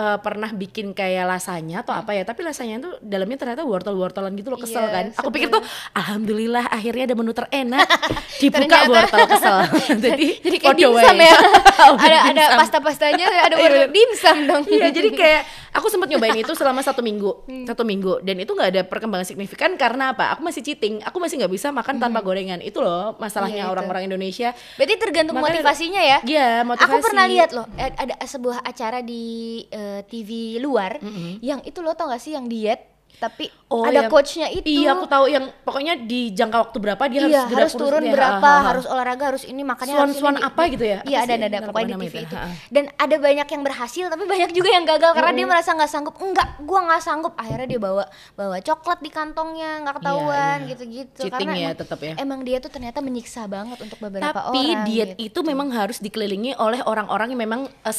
[0.00, 4.48] eh, pernah bikin kayak lasanya atau apa ya tapi lasanya tuh dalamnya ternyata wortel-wortelan gitu
[4.48, 5.34] loh kesel Iya, kan aku sebel.
[5.36, 5.62] pikir tuh
[5.94, 7.84] alhamdulillah akhirnya ada menu terenak
[8.40, 9.56] dibuka Ternyata- wortel kesel
[10.06, 11.34] jadi jadi kayak dimsum ya
[11.76, 12.58] ada ada dimsum.
[12.58, 13.88] pasta-pastanya ada Iya, bener.
[13.90, 17.62] dimsum dong Iya, jadi kayak aku sempat nyobain itu selama satu minggu, Hmm.
[17.62, 20.32] satu minggu, dan itu nggak ada perkembangan signifikan karena apa?
[20.32, 22.58] Aku masih cheating, aku masih nggak bisa makan tanpa gorengan.
[22.58, 23.60] Itu loh masalahnya Hmm.
[23.60, 23.72] Iya, itu.
[23.72, 24.48] orang-orang Indonesia.
[24.74, 26.18] Berarti tergantung Makanya- motivasinya ya.
[26.22, 26.90] Iya, motivasi.
[26.90, 29.62] Aku pernah lihat loh eh, ada sebuah acara di
[30.04, 30.98] TV luar
[31.40, 34.66] yang itu lo tau gak sih yang diet tapi Oh, ada coachnya itu.
[34.66, 38.10] Iya, aku tahu yang pokoknya di jangka waktu berapa dia Iya, harus harus, turun dia.
[38.10, 38.66] berapa, Ha, ha, ha.
[38.66, 40.42] harus olahraga, harus ini makannya Swan- harus swan ini.
[40.42, 40.98] apa gitu ya?
[41.06, 42.26] Iya, ada ada ada pokoknya di TV itu.
[42.26, 42.34] itu.
[42.34, 42.54] Ha, ha.
[42.66, 46.14] Dan ada banyak yang berhasil tapi banyak juga yang gagal karena dia merasa nggak sanggup.
[46.18, 47.32] Enggak, gua nggak sanggup.
[47.36, 50.68] Akhirnya dia bawa bawa coklat di kantongnya, nggak ketahuan iya.
[50.74, 51.20] gitu-gitu.
[51.20, 52.14] Cheating karena ya, emang, tetap ya.
[52.18, 54.82] Emang dia tuh ternyata menyiksa banget untuk beberapa Tapi orang.
[54.82, 55.30] diet gitu.
[55.30, 57.94] itu memang harus dikelilingi oleh orang-orang yang memang eh,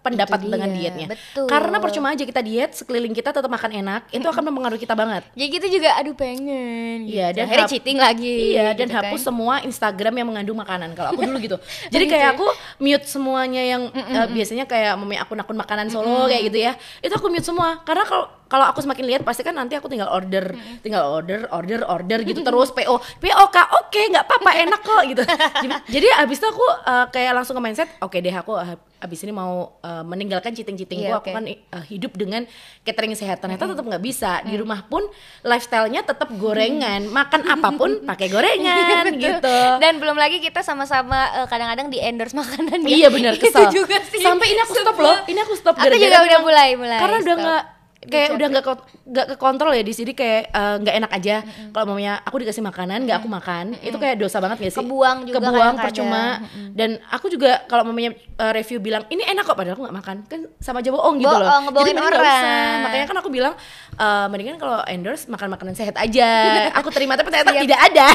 [0.00, 1.06] sependapat Itu dengan dia, dietnya.
[1.12, 1.44] betul.
[1.44, 5.28] Karena percuma aja kita diet, sekeliling kita tetap makan enak, itu akan mempengaruhi kita banget.
[5.34, 7.36] Ya gitu juga aduh pengen Iya, gitu.
[7.36, 9.28] dan akhirnya hap- cheating lagi Iya, dan gitu hapus kan.
[9.28, 10.96] semua Instagram yang mengandung makanan.
[10.96, 11.56] Kalau aku dulu gitu.
[11.92, 12.32] Jadi gitu kayak ya?
[12.32, 12.46] aku
[12.80, 16.72] mute semuanya yang eh, biasanya kayak meme akun-akun makanan solo kayak gitu ya.
[16.98, 20.10] Itu aku mute semua karena kalau kalau aku semakin lihat pasti kan nanti aku tinggal
[20.10, 25.02] order, tinggal order, order, order gitu terus PO, PO kak, oke nggak apa-apa enak kok
[25.06, 25.22] gitu.
[25.94, 29.32] jadi, abis itu aku uh, kayak langsung ke mindset, oke deh aku uh, abis ini
[29.32, 31.36] mau uh, meninggalkan cheating-cheatingku, Iya, aku oke.
[31.38, 32.44] kan uh, hidup dengan
[32.84, 33.40] catering sehat.
[33.40, 34.44] Ternyata tetap nggak bisa.
[34.44, 35.08] Di rumah pun
[35.40, 39.20] lifestyle-nya tetap gorengan, makan apa pun pakai gorengan Betul.
[39.24, 39.56] gitu.
[39.80, 42.88] Dan belum lagi kita sama-sama eh, kadang-kadang di endorse makanan ya.
[42.92, 43.72] Iya benar Itu kesel.
[43.72, 44.20] juga sih.
[44.20, 45.16] Sampai ini aku stop loh.
[45.24, 47.00] Ini aku stop Aku juga udah mulai mulai.
[47.00, 47.62] Karena udah nggak
[48.00, 48.64] kayak Udah nggak
[49.04, 51.36] nggak ke kontrol ya di sini kayak eh, nggak enak aja.
[51.68, 53.76] Kalau mamanya aku dikasih makanan nggak aku makan.
[53.76, 54.80] Itu kayak dosa banget gak sih?
[54.80, 55.84] Kebuang juga kebuang kadang-kadang.
[55.84, 56.24] percuma.
[56.70, 60.16] Dan aku juga kalau mamanya eh, review bilang ini enak kok padahal aku nggak makan.
[60.24, 61.44] Kan sama aja bohong gitu loh.
[61.44, 62.40] Bohong, ngebohongin mending nggak usah.
[62.40, 62.78] orang.
[62.80, 63.54] makanya kan aku bilang
[63.94, 66.28] eh, mendingan kalau endorse makan makanan sehat aja.
[66.80, 68.06] Aku terima tapi ternyata tidak ada.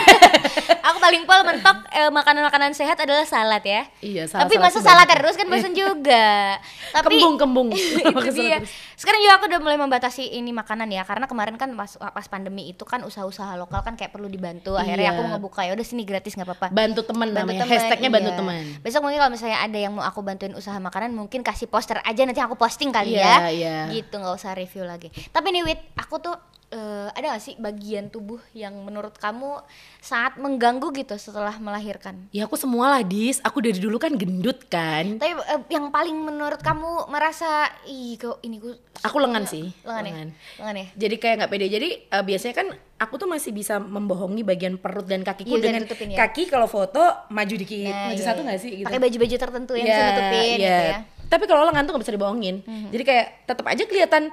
[0.88, 3.86] Aku paling pol mentok eh, makanan-makanan sehat adalah salad ya.
[4.02, 6.58] Iya, salad- Tapi salad masa salad terus kan bosan juga.
[6.89, 7.67] Tapi kembung kembung.
[7.69, 8.65] Itu dia.
[8.95, 12.67] Sekarang juga aku udah mulai membatasi ini makanan ya karena kemarin kan pas pas pandemi
[12.67, 14.75] itu kan usaha-usaha lokal kan kayak perlu dibantu.
[14.75, 15.15] Akhirnya Iya.
[15.15, 16.67] aku ngebuka ya udah sini gratis nggak apa-apa.
[16.69, 18.38] bantu teman Bantu namanya teman, hashtagnya bantu iya.
[18.38, 22.01] teman Besok mungkin kalau misalnya ada yang mau aku bantuin usaha makanan mungkin kasih poster
[22.01, 23.38] aja nanti aku posting kali Iya, ya.
[23.49, 23.77] iya.
[23.89, 25.07] Gitu nggak usah review lagi.
[25.29, 26.35] Tapi nih Wit, aku tuh
[26.69, 29.62] eh, ada gak sih bagian tubuh yang menurut kamu
[29.99, 32.28] sangat mengganggu gitu setelah melahirkan?
[32.30, 36.15] Ya aku semua lah dis, aku dari dulu kan gendut kan Tapi eh, yang paling
[36.15, 38.73] menurut kamu merasa ih kok ini gue
[39.04, 40.13] Aku lengan sih lengan ya?
[40.58, 40.88] Lengan ya?
[40.95, 45.04] Jadi kayak nggak pede, jadi eh, biasanya kan aku tuh masih bisa membohongi bagian perut
[45.04, 45.84] dan kakiku Iya, bisa dengan
[46.15, 46.17] ya.
[46.23, 48.47] kaki kalau foto maju dikit, Nah, maju iya, satu iya.
[48.47, 50.56] nggak sih gitu Pakai baju-baju tertentu yang Iya, bisa nutupin iya.
[50.56, 50.99] gitu ya.
[51.25, 52.55] Tapi kalau lengan tuh nggak bisa dibohongin.
[52.63, 54.23] Jadi kayak tetap aja kelihatan.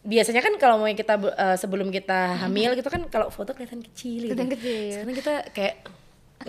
[0.00, 4.26] Biasanya kan kalau mau kita eh, sebelum kita hamil gitu kan kalau foto kelihatan kecil.
[4.26, 4.32] Gitu.
[4.32, 4.92] Kelihatan kecil.
[4.94, 5.74] Sekarang kita kayak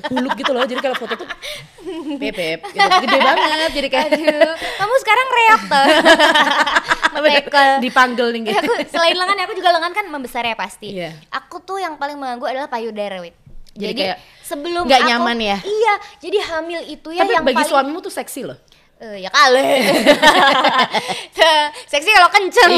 [0.07, 0.63] huluk gitu loh.
[0.63, 1.27] Jadi kalau foto tuh
[2.21, 2.77] bebek gitu.
[2.77, 3.71] gede banget.
[3.71, 5.85] Jadi kayak Aduh, kamu sekarang reok tuh.
[7.17, 7.69] Metekel.
[7.81, 8.59] dipanggil nih gitu.
[8.61, 10.93] aku selain lengan aku juga lengan kan membesar ya pasti.
[10.93, 11.17] Iya.
[11.33, 13.33] Aku tuh yang paling mengganggu adalah payudara, Wit.
[13.73, 15.57] Jadi Jadi, kayak sebelum nggak aku- nyaman ya?
[15.61, 18.57] Iya, jadi hamil itu ya Tapi yang bagi paling suamimu tuh seksi loh.
[18.97, 19.61] Eh, ya kali.
[21.91, 22.71] Seksi kalau kenceng.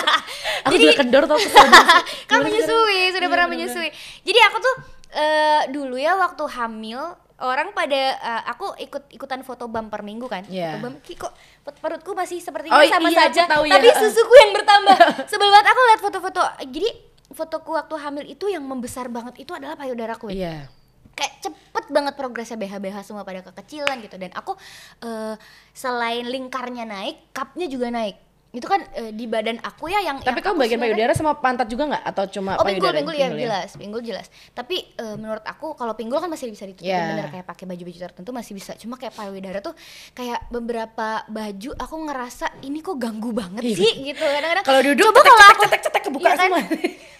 [0.66, 1.38] Aku juga kendor tau
[2.30, 3.88] kan menyusui, sudah Iya, pernah menyusui.
[4.24, 4.74] Jadi aku tuh
[5.14, 6.98] eh, dulu ya waktu hamil
[7.38, 10.42] orang pada eh, aku ikut ikutan foto bump per minggu kan.
[10.48, 10.74] Iya.
[10.74, 11.32] Foto bump kok
[11.78, 13.78] perutku masih seperti Oh, ini sama iya, saja, tahu ya.
[13.78, 14.96] tapi susuku yang bertambah.
[15.30, 16.42] Sebel banget aku lihat foto-foto.
[16.66, 16.88] Jadi
[17.30, 20.34] fotoku waktu hamil itu yang membesar banget itu adalah payudaraku.
[20.34, 20.66] Wit Iya.
[21.14, 24.58] Kayak cepet banget progresnya BH-BH semua pada kekecilan gitu dan aku
[25.02, 25.34] eh,
[25.74, 28.23] selain lingkarnya naik, cupnya juga naik.
[28.54, 31.66] Itu kan eh, di badan aku ya yang Tapi yang kamu bagian payudara sama pantat
[31.66, 32.96] juga nggak atau cuma Oh pinggul, payudara?
[32.96, 34.26] pinggul ya jelas, pinggul jelas.
[34.48, 37.10] Tapi eh, menurut aku kalau pinggul kan masih bisa ditutupin Iya.
[37.12, 38.72] bener kayak pakai baju-baju tertentu masih bisa.
[38.74, 39.74] Cuma kayak payudara tuh
[40.12, 43.74] kayak beberapa baju aku ngerasa ini kok ganggu banget Iya.
[43.74, 44.22] sih gitu.
[44.22, 46.48] Kadang-kadang Kalau duduk coba kalau aku cetek, cetek, kebuka Iya kan?
[46.48, 46.62] semua.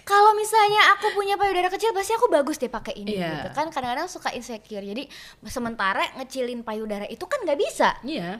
[0.05, 3.41] Kalau misalnya aku punya payudara kecil pasti aku bagus deh pakai ini Iya.
[3.41, 3.67] gitu kan.
[3.67, 4.85] Kadang-kadang suka insecure.
[4.85, 5.09] Jadi
[5.43, 7.97] sementara ngecilin payudara itu kan nggak bisa.
[7.99, 8.37] Iya.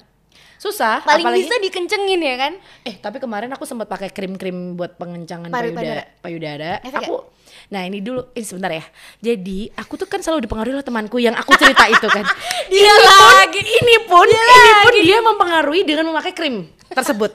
[0.55, 1.03] Susah.
[1.05, 2.53] Paling apalagi- bisa dikencengin ya kan.
[2.87, 6.03] Eh tapi kemarin aku sempat pakai krim-krim buat pengencangan payudara.
[6.21, 6.71] Payudara.
[6.81, 7.35] Aku
[7.69, 8.83] Nah ini dulu, ini sebentar ya.
[9.21, 12.25] Jadi aku tuh kan selalu dipengaruhi oleh temanku yang aku cerita itu kan.
[12.69, 13.61] Dia ini lagi.
[13.61, 17.33] pun, ini pun, ini pun dia mempengaruhi dengan memakai krim tersebut.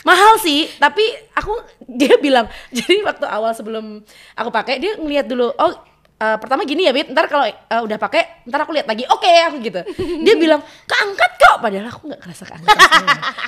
[0.00, 1.04] Mahal sih, tapi
[1.36, 1.52] aku
[1.84, 2.48] dia bilang.
[2.76, 4.00] Jadi waktu awal sebelum
[4.34, 5.52] aku pakai dia ngeliat dulu.
[5.54, 5.72] Oh
[6.20, 7.10] eh, pertama gini ya, Bit.
[7.10, 9.08] Ntar kalau eh, udah pakai, ntar aku lihat lagi.
[9.08, 9.80] Oke, aku gitu.
[10.20, 12.76] Dia bilang keangkat kok, padahal aku nggak kerasa keangkat.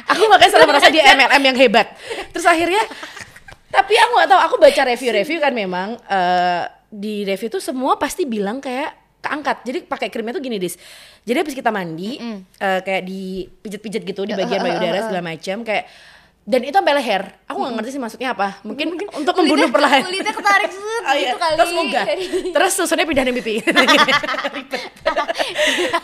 [0.08, 1.86] aku makanya selalu merasa dia MLM yang hebat.
[2.32, 2.82] Terus akhirnya
[3.72, 8.28] tapi aku nggak tahu aku baca review-review kan memang eh, di review tuh semua pasti
[8.28, 10.76] bilang kayak keangkat jadi pakai krimnya tuh gini dis
[11.24, 15.88] jadi habis kita mandi eh, kayak dipijet-pijet gitu di bagian payudara segala macam kayak
[16.42, 20.34] dan itu sampai leher aku nggak ngerti sih maksudnya apa mungkin untuk membunuh perlahan Kulitnya
[20.34, 20.70] ketarik
[21.02, 21.34] Oh, iya.
[21.34, 21.54] gitu kali.
[21.58, 22.02] Terus semoga.
[22.54, 23.58] Terus susunya pindahin pipi.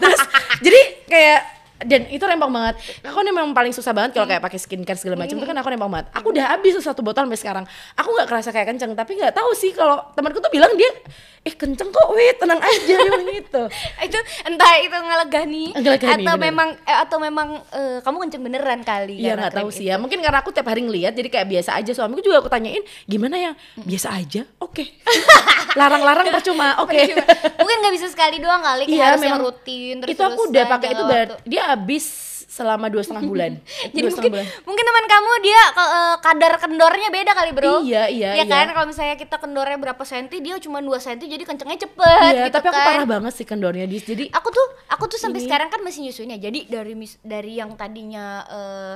[0.03, 0.21] Terus
[0.59, 1.41] jadi kayak
[1.81, 2.75] dan itu rempong banget.
[3.03, 5.91] Aku memang paling susah banget kalau kayak pakai skincare segala macam itu kan aku rempong
[5.91, 6.07] banget.
[6.13, 7.65] Aku udah habis satu botol sampai sekarang.
[7.95, 10.91] Aku nggak kerasa kayak kenceng, tapi nggak tahu sih kalau temanku tuh bilang dia
[11.39, 13.63] eh kenceng kok, weh tenang aja bilang gitu.
[14.05, 16.45] itu entah itu ngelegani, Ngelegani, atau bener.
[16.45, 19.91] memang eh, atau memang eh, kamu kenceng beneran kali Iya karena nggak tahu sih itu.
[19.91, 19.97] ya.
[19.97, 21.95] Mungkin karena aku tiap hari ngeliat jadi kayak biasa aja.
[21.95, 23.53] Suamiku juga aku tanyain gimana ya?
[23.79, 24.43] Biasa aja.
[24.59, 24.99] Oke.
[25.79, 26.75] Larang-larang percuma.
[26.83, 27.17] Oke.
[27.55, 30.43] Mungkin nggak bisa sekali doang kali kayak Iya harus yang memang rutin terus itu aku
[30.51, 32.05] udah pakai itu ber- dia habis
[32.49, 33.53] selama dua setengah bulan.
[33.95, 34.47] Jadi dua mungkin bulan.
[34.65, 37.85] mungkin teman kamu dia eh, kadar kendornya beda kali bro.
[37.85, 38.45] Iya, iya, ya iya.
[38.49, 38.67] kan?
[38.73, 42.57] Kalau misalnya kita kendornya berapa senti dia cuma 2 senti jadi kencengnya cepet iya gitu
[42.59, 42.87] tapi aku kan.
[42.89, 44.03] parah banget sih kendornya dis.
[44.03, 47.21] Jadi aku tuh aku tuh sampai Ini- sekarang kan masih nyusuin ya jadi dari mis-
[47.21, 48.95] dari yang tadinya eh,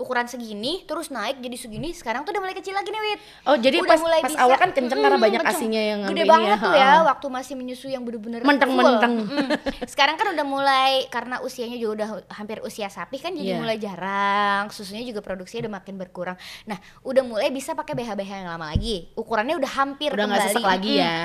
[0.00, 3.54] ukuran segini terus naik jadi segini sekarang tuh udah mulai kecil lagi nih Wit Oh,
[3.54, 5.60] jadi Udah pas mulai pas bisa- awal kan kenceng karena Mm, banyak kenceng.
[5.60, 9.14] asinya yang gede ini banget tuh ya waktu masih menyusui yang bener-bener Menteng-menteng.
[9.20, 9.36] full.
[9.36, 9.48] Mm.
[9.86, 13.60] sekarang kan udah mulai karena usianya juga udah hampir usia sapi kan jadi Iya.
[13.60, 18.50] mulai jarang susunya juga produksinya udah makin berkurang nah udah mulai bisa pakai BH-BH yang
[18.50, 21.02] lama lagi ukurannya udah hampir Udah nggak sesek lagi Mm.
[21.02, 21.18] ya.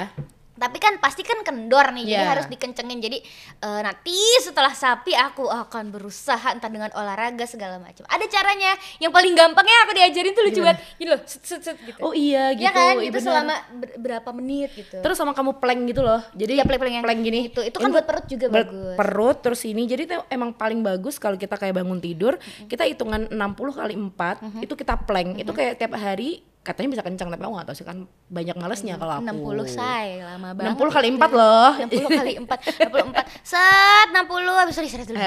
[0.56, 2.32] Tapi kan pasti kan kendor nih jadi Iya.
[2.32, 3.18] harus dikencengin jadi
[3.58, 9.10] eh, nanti setelah sapi aku akan berusaha entah dengan olahraga segala macam ada caranya yang
[9.10, 12.50] paling gampangnya aku diajarin tuh lucu banget gini loh set, set, set, gitu Oh iya
[12.50, 12.72] ya gitu.
[12.72, 13.26] kan iya itu bener.
[13.26, 16.22] selama ber- berapa menit gitu Terus sama kamu plank gitu loh.
[16.34, 17.40] Jadi Ya, plank-plank yang plank gini.
[17.48, 17.60] itu.
[17.60, 18.96] Itu kan buat perut juga buat bagus.
[18.96, 19.84] Perut terus ini.
[19.84, 23.36] Jadi itu emang paling bagus kalau kita kayak bangun tidur, kita hitungan 60
[23.72, 25.36] kali 4 itu kita plank.
[25.38, 28.98] Itu kayak tiap hari katanya bisa kencang tapi aku gak tahu sih kan banyak malesnya
[28.98, 29.54] kalau aku.
[29.54, 30.74] 60 say lama banget.
[30.74, 31.18] 60 kali itu.
[31.22, 31.70] 4 loh.
[31.78, 32.50] 60 kali 4
[32.90, 34.26] 64 set 60
[34.58, 35.22] habis itu istirahat dulu.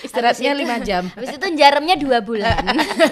[0.00, 1.04] Istirahatnya Habis itu- lima jam.
[1.12, 2.62] habis itu jarumnya 2 bulan.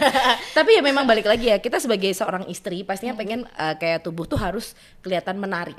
[0.56, 4.24] Tapi ya memang balik lagi ya kita sebagai seorang istri pastinya pengen uh, kayak tubuh
[4.24, 5.76] tuh harus kelihatan menarik.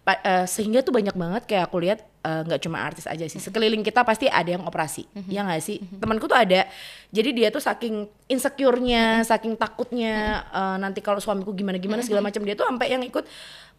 [0.00, 3.36] Pa- uh, sehingga tuh banyak banget kayak aku lihat uh, nggak cuma artis aja sih
[3.36, 5.76] sekeliling kita pasti ada yang operasi ya nggak sih?
[6.00, 6.64] Temanku tuh ada.
[7.10, 12.40] Jadi dia tuh saking insecure-nya saking takutnya uh, nanti kalau suamiku gimana gimana segala macam
[12.46, 13.26] dia tuh sampai yang ikut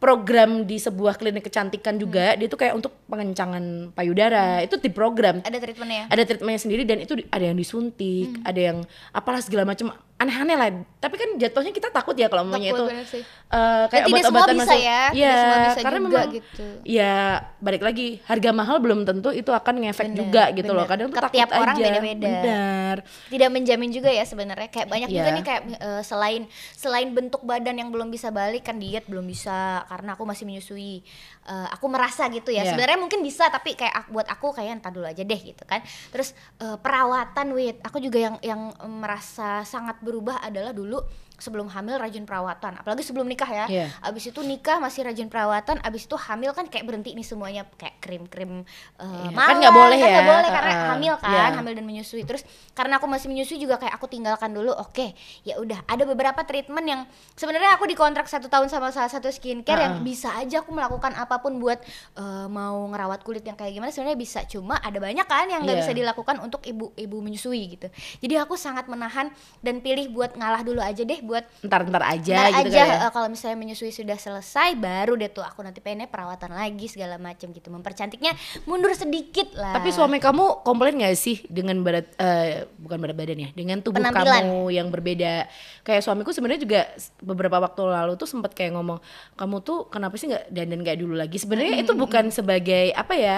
[0.02, 5.46] program di sebuah klinik kecantikan juga dia tuh kayak untuk pengencangan payudara itu di program.
[5.46, 8.44] Ada treatmentnya ada treatmentnya sendiri dan itu ada yang disuntik, Hmm.
[8.44, 8.78] ada yang
[9.14, 10.70] apalah segala macam aneh-aneh lah.
[10.96, 13.24] Tapi kan jatuhnya kita takut ya kalau maunya Takut itu sih.
[13.50, 14.80] eh, kayak semua obat-obatan bisa masuk.
[14.80, 16.66] ya, bisa karena juga memang gitu.
[16.84, 17.16] ya
[17.58, 20.86] balik lagi harga mahal belum tentu itu akan ngefek Bener, juga gitu loh.
[20.86, 21.84] Kadang tuh takut tiap orang aja.
[21.84, 22.30] beda-beda.
[22.38, 22.98] Benar.
[23.28, 25.34] tidak menjamin juga ya sebenarnya kayak banyak juga Iya.
[25.34, 29.82] nih kayak eh, selain selain bentuk badan yang belum bisa balik kan diet belum bisa
[29.86, 31.02] karena aku masih menyusui
[31.42, 32.70] Eh, aku merasa gitu ya Iya.
[32.70, 35.82] sebenarnya mungkin bisa tapi kayak ak- buat aku kayak entar dulu aja deh gitu kan
[36.08, 41.00] terus eh, perawatan wit aku juga yang yang merasa sangat berubah adalah dulu
[41.42, 43.86] sebelum hamil rajin perawatan apalagi sebelum nikah ya Iya.
[44.02, 47.98] abis itu nikah masih rajin perawatan abis itu hamil kan kayak berhenti nih semuanya kayak
[47.98, 48.62] krim krim
[48.96, 50.22] Iya, kan nggak boleh kan ya.
[50.24, 50.88] boleh karena Heeh.
[50.92, 51.58] hamil kan Iya.
[51.58, 55.58] hamil dan menyusui terus karena aku masih menyusui juga kayak aku tinggalkan dulu oke ya
[55.58, 57.02] udah ada beberapa treatment yang
[57.34, 60.06] sebenarnya aku dikontrak satu tahun sama salah satu skincare yang Heeh.
[60.06, 61.82] bisa aja aku melakukan apa pun buat
[62.14, 65.74] eh, mau ngerawat kulit yang kayak gimana sebenarnya bisa cuma ada banyak kan yang nggak
[65.74, 65.82] Iya.
[65.82, 67.40] bisa dilakukan untuk ibu-ibu menyusui
[67.72, 67.88] gitu
[68.20, 72.68] jadi aku sangat menahan dan pilih buat ngalah dulu aja deh buat Ntar-ntar aja Ntar
[72.68, 73.10] gitu aja kan ya.
[73.16, 77.48] kalau misalnya menyusui sudah selesai baru deh tuh aku nanti pengennya perawatan lagi segala macam
[77.56, 78.36] gitu mempercantiknya
[78.68, 83.40] mundur sedikit lah Tapi suami kamu komplain gak sih dengan berat eh, bukan berat badan
[83.48, 84.44] ya, dengan tubuh Penampilan.
[84.44, 85.48] kamu yang berbeda?
[85.86, 86.82] Kayak suamiku sebenarnya juga
[87.22, 89.00] beberapa waktu lalu tuh sempat kayak ngomong,
[89.38, 91.38] kamu tuh kenapa sih nggak dandan kayak dulu lagi?
[91.38, 93.38] Sebenarnya itu bukan sebagai apa ya?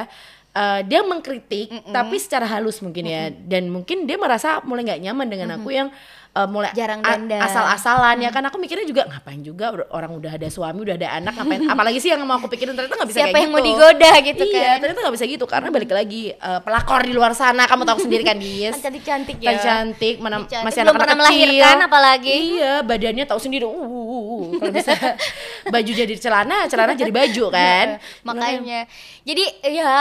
[0.53, 5.27] eh, dia mengkritik, tapi secara halus mungkin ya, dan mungkin dia merasa mulai nggak nyaman
[5.27, 5.89] dengan aku yang
[6.33, 7.41] eh, mulai Jarang dandan.
[7.41, 11.33] asal-asalan ya kan aku mikirnya juga ngapain juga orang udah ada suami udah ada anak
[11.37, 13.63] ngapain apalagi sih yang mau aku pikirin ternyata nggak bisa siapa kayak yang gitu mau
[13.63, 17.31] digoda gitu iya, kan ternyata nggak bisa gitu karena balik lagi eh, pelakor di luar
[17.33, 18.73] sana kamu tahu sendiri kan Gies.
[18.73, 19.61] Kan cantik-cantik Kan ya.
[19.61, 21.19] cantik, mana Cantik, masih anak-anak kecil.
[21.19, 22.33] melahirkan apalagi.
[22.55, 23.65] Iya, badannya tahu sendiri.
[23.65, 24.45] Uh, uh, uh, uh.
[24.57, 24.93] kalau bisa
[25.73, 27.87] baju jadi celana, celana jadi baju kan.
[28.23, 28.87] makanya
[29.23, 29.93] jadi ya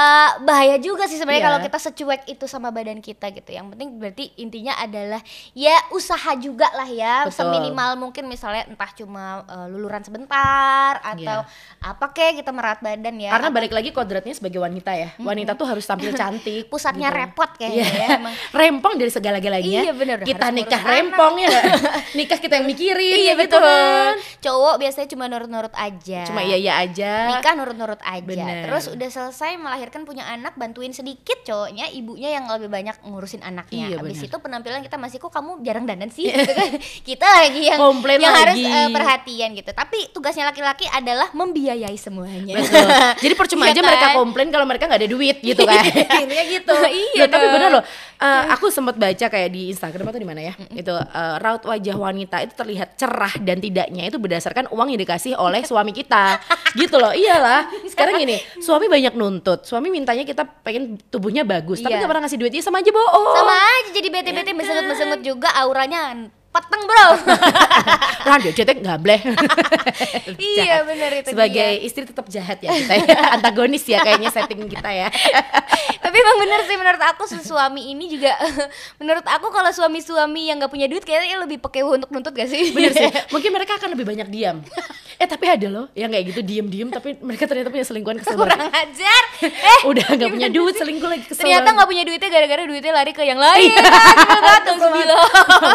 [0.43, 1.49] bahaya juga sih sebenarnya Iya.
[1.49, 5.19] kalau kita secuek itu sama badan kita gitu yang penting berarti intinya adalah
[5.55, 7.37] ya usaha juga lah ya Betul.
[7.43, 11.43] seminimal mungkin misalnya entah cuma eh, luluran sebentar atau
[11.79, 13.31] apa kek kita merawat badan ya.
[13.33, 15.09] Karena balik lagi kodratnya sebagai wanita ya.
[15.17, 16.69] Wanita tuh harus tampil cantik.
[16.69, 17.19] pusatnya gitu.
[17.19, 17.91] repot kayaknya Iya.
[17.93, 19.81] ya emang Rempong dari segala-galanya.
[19.83, 20.19] Iya, bener.
[20.23, 20.93] Kita nikah anak.
[20.93, 21.51] rempong ya.
[22.19, 24.15] nikah kita yang mikirin iya ya gitu betul kan.
[24.41, 27.13] cowok biasanya cuma nurut-nurut aja Cuma iya iya aja.
[27.29, 28.63] nikah nurut-nurut aja Bener.
[28.65, 33.89] terus udah selesai melahirkan punya anak bantuin sedikit cowoknya ibunya yang lebih banyak ngurusin anaknya
[33.89, 34.29] Iya, habis bener.
[34.29, 36.71] itu penampilan kita masih kok kamu jarang dandan sih gitu kan
[37.09, 38.69] kita lagi yang Komplain yang harus lagi.
[38.69, 42.85] eh, perhatian gitu tapi tugasnya laki-laki adalah membiayai semuanya Betul.
[43.19, 44.15] Jadi percuma Iya aja mereka kan?
[44.15, 45.81] komplain kalau mereka nggak ada duit gitu kan.
[45.83, 46.75] Intinya gitu.
[46.85, 47.83] Iya Loh, tapi bener loh.
[48.23, 50.55] Eh, aku sempat baca kayak di Instagram atau di mana ya.
[50.71, 55.35] Itu eh, raut wajah wanita itu terlihat cerah dan tidaknya itu berdasarkan uang yang dikasih
[55.35, 56.39] oleh suami kita.
[56.79, 57.11] gitu loh.
[57.11, 57.67] Iyalah.
[57.85, 59.67] Sekarang gini, suami banyak nuntut.
[59.67, 61.99] Suami mintanya kita pengen tubuhnya bagus, tapi Iya.
[61.99, 63.35] nggak pernah ngasih duitnya sama aja bohong.
[63.35, 67.07] sama aja jadi bete-bete Iya mesengut-mesengut juga auranya peteng bro
[68.29, 69.21] Nah, dia cetek nggak boleh.
[70.53, 71.83] iya bener itu Sebagai dia.
[71.83, 73.35] istri tetap jahat ya kita ya.
[73.35, 75.09] Antagonis ya kayaknya setting kita ya.
[76.13, 78.37] Tapi emang bener sih menurut aku su- suami ini juga
[79.01, 82.69] menurut aku kalau suami-suami yang nggak punya duit kayaknya lebih pekewo untuk nuntut gak sih?
[82.69, 84.61] Bener sih, mungkin mereka akan lebih banyak diam.
[85.17, 88.61] eh tapi ada loh yang kayak gitu diem-diem tapi mereka ternyata punya selingkuhan kesel kurang
[88.61, 89.23] ajar.
[89.41, 93.13] Eh udah nggak punya duit selingkuh lagi kesel ternyata nggak punya duitnya gara-gara duitnya lari
[93.17, 93.73] ke yang lain.
[93.73, 93.89] Iya.
[93.89, 94.79] Kesel banget dong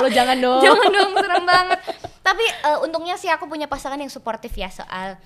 [0.06, 0.62] lo jangan dong.
[0.62, 1.80] Jangan dong serem banget.
[2.22, 5.18] Tapi eh, untungnya sih aku punya pasangan yang suportif ya soal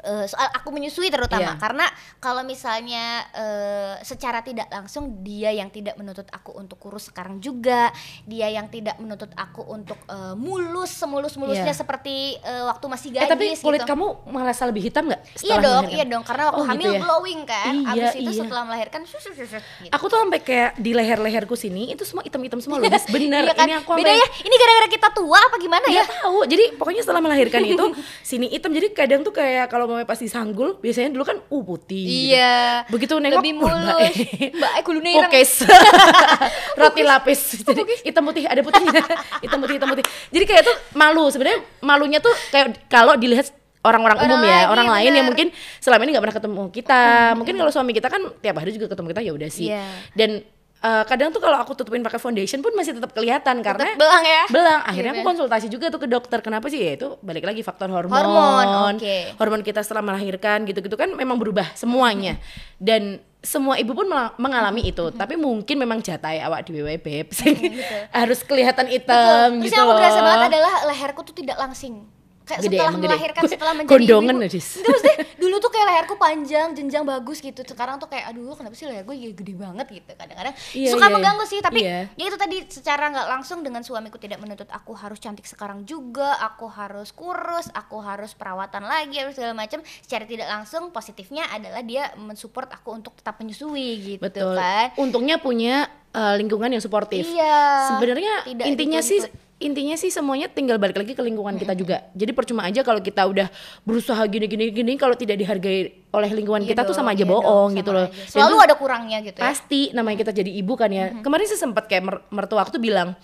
[0.00, 1.54] eh, soal aku menyusui terutama Iya.
[1.56, 7.38] karena kalau misalnya eh, secara tidak langsung dia yang tidak menuntut aku untuk kurus sekarang
[7.38, 7.90] juga
[8.24, 11.76] dia yang tidak menuntut aku untuk eh, mulus semulus mulusnya Iya.
[11.76, 13.90] seperti eh, waktu masih eh gadis tapi kulit gitu.
[13.90, 15.94] kamu merasa lebih hitam nggak Iya dong, melahirkan?
[15.94, 17.00] iya dong karena waktu Oh, gitu hamil ya?
[17.00, 17.72] glowing kan.
[17.74, 18.40] Iya, Abis itu iya.
[18.40, 19.90] setelah melahirkan sus, sus, gitu.
[19.90, 23.64] aku tuh sampai kayak di leher-leherku sini itu semua hitam-hitam semua loh bener Iya kan?
[23.64, 24.26] ini aku Beda sampai- ya.
[24.40, 26.04] Ini gara-gara kita tua apa gimana Nggak ya?
[26.06, 26.38] tahu.
[26.44, 27.84] Jadi pokoknya setelah melahirkan itu
[28.28, 28.70] sini hitam.
[28.70, 32.04] Jadi kadang tuh kayak kalau mau pas disanggul, biasanya dulu kan uh putih.
[32.04, 32.36] gitu.
[32.36, 32.84] Iya.
[32.92, 34.04] Begitu nengok Lebih "Oh, Mbak mulus.
[34.04, 34.08] E."
[34.52, 35.32] Mbak E kudu ireng.
[35.32, 35.50] Pukis.
[36.80, 37.40] Roti lapis.
[37.64, 39.02] Jadi hitam putih ada putihnya.
[39.40, 40.04] hitam putih hitam putih.
[40.28, 41.24] Jadi kayak tuh malu.
[41.32, 43.48] Sebenarnya malunya tuh kayak kalau dilihat
[43.80, 45.48] orang-orang Orang umum ya, lagi, orang lain yang mungkin
[45.80, 47.02] selama ini nggak pernah ketemu kita.
[47.38, 49.66] Mungkin kalau suami kita kan tiap hari juga ketemu kita ya udah sih.
[49.72, 49.86] Iya.
[50.12, 50.30] Dan
[50.78, 54.24] eh, kadang tuh kalau aku tutupin pakai foundation pun masih tetap kelihatan karena Tetep belang
[54.24, 54.42] ya.
[54.50, 54.80] belang.
[54.86, 56.38] Akhirnya aku konsultasi juga tuh ke dokter.
[56.38, 56.78] Kenapa sih?
[56.78, 58.14] Ya itu balik lagi faktor hormon.
[58.14, 59.16] Hormon, oke.
[59.38, 62.38] hormon kita setelah melahirkan gitu-gitu kan memang berubah semuanya.
[62.78, 65.14] Dan semua ibu pun mengalami itu.
[65.14, 67.30] Tapi mungkin memang jatai awak di WW beb.
[68.18, 72.17] Harus kelihatan hitam Terus gitu yang aku berasa banget adalah leherku tuh tidak langsing.
[72.48, 73.08] Kayak Gede, setelah emang gede.
[73.10, 74.40] melahirkan, Gue- setelah menjadi gondongan ibu.
[74.40, 74.68] ya, Dis.
[74.72, 77.60] Enggak maksudnya dulu tuh kayak leherku panjang, jenjang bagus gitu.
[77.62, 80.10] Sekarang tuh kayak aduh kenapa sih leher gue ya gede banget gitu.
[80.10, 81.98] Kadang-kadang Iya, suka iya, mengganggu sih, tapi Iya.
[82.10, 86.34] ya itu tadi secara nggak langsung dengan suamiku tidak menuntut aku harus cantik sekarang juga,
[86.38, 89.78] aku harus kurus, aku harus perawatan lagi, harus segala macam.
[90.00, 94.90] Secara tidak langsung positifnya adalah dia mensupport aku untuk tetap menyusui gitu betul kan.
[94.96, 97.90] untungnya punya eh, lingkungan yang suportif Iya.
[97.90, 98.32] sebenarnya
[98.64, 99.47] intinya sih dituntut.
[99.58, 103.26] Intinya sih semuanya tinggal balik lagi ke lingkungan kita juga jadi percuma aja kalau kita
[103.26, 103.50] udah
[103.82, 107.20] berusaha gini gini gini kalau tidak dihargai oleh lingkungan Iya kita tuh dong, sama aja
[107.20, 108.30] iya bohong dong, gitu loh aja.
[108.30, 109.44] Selalu tuh ada kurangnya gitu ya.
[109.44, 112.80] pasti namanya kita jadi ibu kan ya kemarin sih sempat kayak mer- mertua aku tuh
[112.80, 113.18] bilang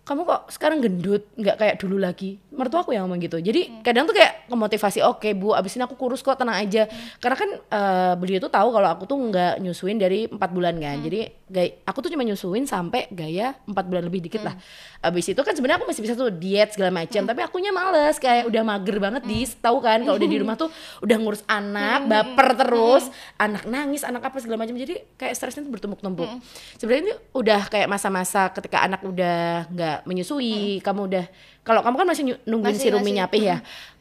[0.00, 1.22] kamu kok sekarang gendut?
[1.38, 2.40] Nggak kayak dulu lagi.
[2.50, 3.38] Mertua aku yang ngomong gitu.
[3.38, 6.90] Jadi kadang tuh kayak kemotivasi oke bu abis ini aku kurus kok tenang aja.
[7.22, 10.98] Karena kan eh, beliau tuh tahu kalau aku tuh nggak nyusuin dari empat bulan kan.
[11.04, 14.58] Jadi gaya, aku tuh cuma nyusuin sampai gaya empat bulan lebih dikit lah.
[14.98, 18.18] Abis itu kan sebenarnya aku masih bisa tuh diet segala macam tapi akunya males.
[18.18, 20.02] Kayak udah mager banget di tahu kan?
[20.02, 20.74] Kalau udah di rumah tuh
[21.06, 23.04] udah ngurus anak baper terus.
[23.38, 26.28] Anak nangis anak apa segala macam jadi kayak stresnya tuh bertumpuk-tumpuk.
[26.82, 31.24] Sebenarnya ini udah kayak masa-masa ketika anak udah nggak menyusui kamu udah
[31.60, 33.16] kalau kamu kan masih nungguin Masih, si Rumi masih.
[33.20, 33.56] nyapih ya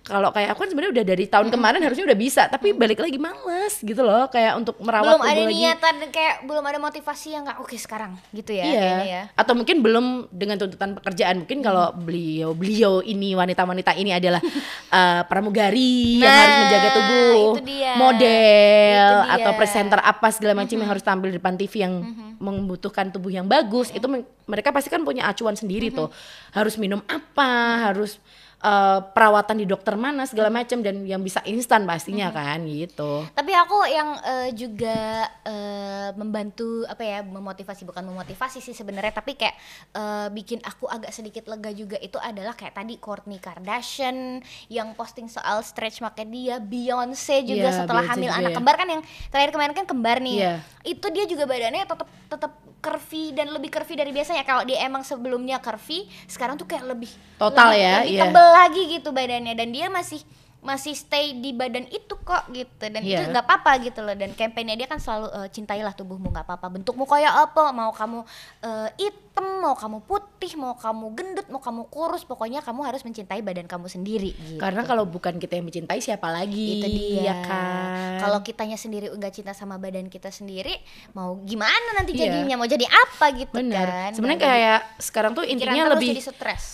[0.09, 3.21] kalau kayak aku kan sebenarnya udah dari tahun kemarin harusnya udah bisa tapi balik lagi
[3.21, 7.45] males gitu loh kayak untuk merawat belum ada lagi niatan kayak belum ada motivasi yang
[7.45, 8.89] nggak oke sekarang gitu ya iya.
[9.05, 9.21] ya.
[9.37, 11.45] Atau mungkin belum dengan tuntutan pekerjaan.
[11.45, 14.41] Mungkin kalau beliau beliau ini wanita-wanita ini adalah
[14.97, 17.93] eh, pramugari yang Nah, harus menjaga tubuh, itu dia.
[17.95, 19.35] model Itu dia.
[19.37, 21.93] atau presenter apa segala macam yang harus tampil di depan TV yang
[22.39, 23.91] membutuhkan tubuh yang bagus.
[23.91, 26.09] Itu men- mereka pasti kan punya acuan sendiri tuh.
[26.55, 28.17] Harus minum apa, harus
[28.59, 33.23] eh, perawatan di dokter mana segala macam dan yang bisa instan pastinya kan gitu.
[33.31, 39.35] Tapi aku yang eh, juga eh, membantu apa ya memotivasi bukan memotivasi sih sebenarnya tapi
[39.35, 39.55] kayak
[39.95, 45.31] eh, bikin aku agak sedikit lega juga itu adalah kayak tadi Kourtney Kardashian yang posting
[45.31, 48.57] soal stretch marknya dia, Beyonce juga Iya, setelah Beyonce hamil juga anak ya.
[48.57, 50.37] kembar kan yang terakhir kemarin kan kembar nih.
[50.43, 50.53] Iya.
[50.83, 54.43] Itu dia juga badannya tetap tetap curvy dan lebih curvy dari biasanya.
[54.43, 58.21] Kalau dia emang sebelumnya curvy, sekarang tuh kayak lebih Total lebih- ya, lebih iya.
[58.25, 60.19] tebel lagi gitu badannya dan dia masih
[60.59, 63.27] masih stay di badan itu kok gitu dan itu Iya.
[63.27, 67.03] nggak apa-apa gitu loh dan kampanye dia kan selalu eh, cintailah tubuhmu nggak apa-apa bentukmu
[67.03, 68.27] kayak apa mau kamu
[68.61, 73.39] eh, hitam mau kamu putih mau kamu gendut mau kamu kurus pokoknya kamu harus mencintai
[73.39, 74.59] badan kamu sendiri gitu.
[74.59, 76.67] Karena kalau bukan kita yang mencintai siapa lagi?
[76.75, 78.19] itu dia ya kan.
[78.19, 80.75] kalau kitanya sendiri nggak cinta sama badan kita sendiri
[81.13, 82.29] mau gimana nanti Iya.
[82.29, 83.87] jadinya mau jadi apa gitu Bener.
[83.87, 86.19] kan Sebenarnya kayak sekarang tuh intinya lebih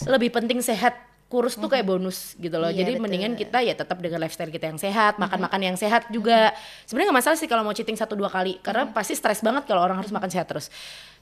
[0.08, 0.98] lebih penting sehat
[1.36, 2.72] kurus tuh kayak bonus gitu loh.
[2.72, 3.04] Iya, Jadi betul.
[3.04, 6.56] mendingan kita ya tetap dengan lifestyle kita yang sehat, makan-makan yang sehat juga.
[6.88, 9.84] Sebenarnya nggak masalah sih kalau mau cheating satu dua kali karena pasti stres banget kalau
[9.84, 10.72] orang harus makan sehat terus.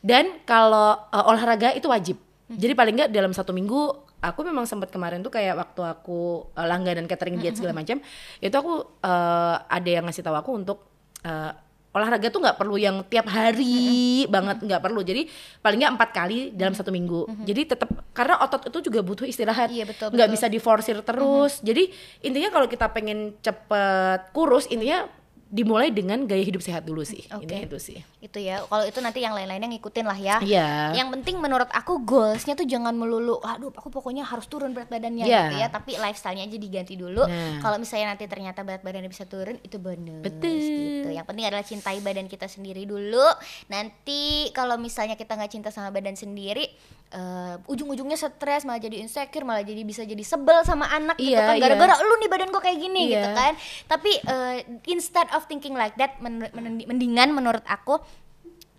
[0.05, 2.21] Dan kalau uh, olahraga itu wajib.
[2.53, 6.67] Jadi paling nggak dalam satu minggu aku memang sempat kemarin tuh kayak waktu aku uh,
[6.69, 7.97] langganan catering diet segala macam,
[8.39, 10.77] itu aku uh, ada yang ngasih tahu aku untuk
[11.25, 11.51] uh,
[11.93, 15.05] olahraga tuh nggak perlu yang tiap hari banget nggak perlu.
[15.05, 15.29] Jadi
[15.61, 17.29] paling nggak empat kali dalam satu minggu.
[17.45, 19.69] Jadi tetap karena otot itu juga butuh istirahat.
[19.69, 20.35] Iya, betul, nggak betul.
[20.35, 21.61] bisa diforsir terus.
[21.61, 21.93] Jadi
[22.25, 25.05] intinya kalau kita pengen cepet kurus intinya
[25.53, 27.29] dimulai dengan gaya hidup sehat dulu sih.
[27.29, 27.45] Oke.
[27.45, 27.97] Intinya itu sih.
[28.17, 28.65] Itu ya.
[28.65, 30.41] Kalau itu nanti yang lain-lainnya ngikutin lah ya.
[30.41, 30.97] Iya.
[30.97, 35.29] Yang penting menurut aku goalsnya tuh jangan melulu, aduh aku pokoknya harus turun berat badannya
[35.29, 35.53] Iya.
[35.53, 35.67] gitu ya.
[35.69, 37.21] Tapi lifestyle-nya aja diganti dulu.
[37.29, 37.61] Nah.
[37.61, 40.25] Kalau misalnya nanti ternyata berat badannya bisa turun, itu bonus.
[40.25, 40.57] Betul.
[40.57, 41.09] Gitu.
[41.13, 43.27] Yang penting adalah cintai badan kita sendiri dulu.
[43.69, 46.65] Nanti kalau misalnya kita nggak cinta sama badan sendiri,
[47.13, 51.45] eh, ujung-ujungnya stres, malah jadi insecure, malah jadi bisa jadi sebel sama anak gitu Iya,
[51.45, 51.55] kan.
[51.55, 51.61] iya.
[51.63, 53.11] Gara-gara lu nih badan gue kayak gini Iya.
[53.13, 53.53] gitu kan.
[53.87, 54.57] Tapi eh,
[54.87, 58.01] instead of thinking like that, men- men- mendingan menurut aku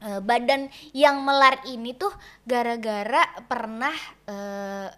[0.01, 2.11] eh, badan yang melar ini tuh
[2.45, 3.95] gara-gara pernah
[4.26, 4.89] eh,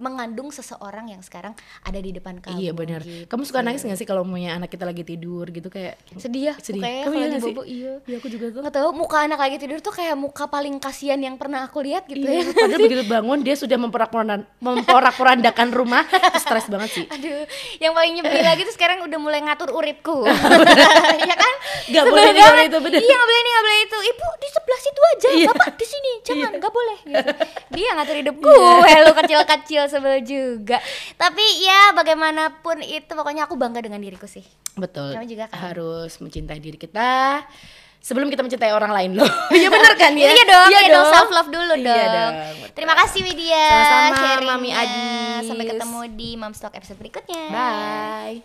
[0.00, 1.52] mengandung seseorang yang sekarang
[1.84, 2.56] ada di depan kamu.
[2.56, 3.00] Iya benar.
[3.04, 3.28] gitu.
[3.28, 6.54] Kamu suka nangis gak sih kalau punya anak kita lagi tidur gitu kayak Sedih ya,
[6.56, 6.80] sedih?
[6.80, 7.92] Kamu kalau iya dibobo, iya.
[8.08, 8.60] Iya aku juga tuh.
[8.64, 12.08] Nggak tahu muka anak lagi tidur tuh kayak muka paling kasihan yang pernah aku lihat
[12.08, 12.52] gitu Iya, ya.
[12.56, 16.04] padahal begitu bangun dia sudah memporak-porandakan memporak-porandakan rumah,
[16.36, 17.04] stres banget sih.
[17.06, 17.44] Aduh,
[17.78, 20.24] yang paling nyebelin lagi tuh sekarang udah mulai ngatur uripku.
[21.30, 21.54] ya kan?
[21.90, 23.00] Gak boleh ini, gak boleh itu, bener.
[23.00, 23.98] Iya, gak boleh ini, gak boleh itu.
[24.00, 25.48] Ibu di sebelah situ aja, Iya.
[25.52, 26.12] Bapak di sini.
[26.24, 27.30] Jangan, gak boleh gitu.
[27.76, 30.78] Dia ngatur hidup gue, lu kecil-kecil sebel juga.
[31.18, 34.46] Tapi ya bagaimanapun itu pokoknya aku bangga dengan diriku sih.
[34.78, 35.18] Betul.
[35.18, 35.58] Kamu juga kan?
[35.58, 37.42] Harus mencintai diri kita
[38.00, 39.28] sebelum kita mencintai orang lain loh.
[39.60, 40.32] Iya benar kan ya?
[40.32, 42.14] Iya dong, iya dong, self love dulu Iya dong.
[42.14, 42.32] dong,
[42.64, 42.74] betul.
[42.78, 44.56] Terima kasih Widya Sama-sama.
[44.56, 45.42] Mami Adis.
[45.44, 47.44] Sampai ketemu di Momstock episode berikutnya.
[47.52, 48.40] Bye.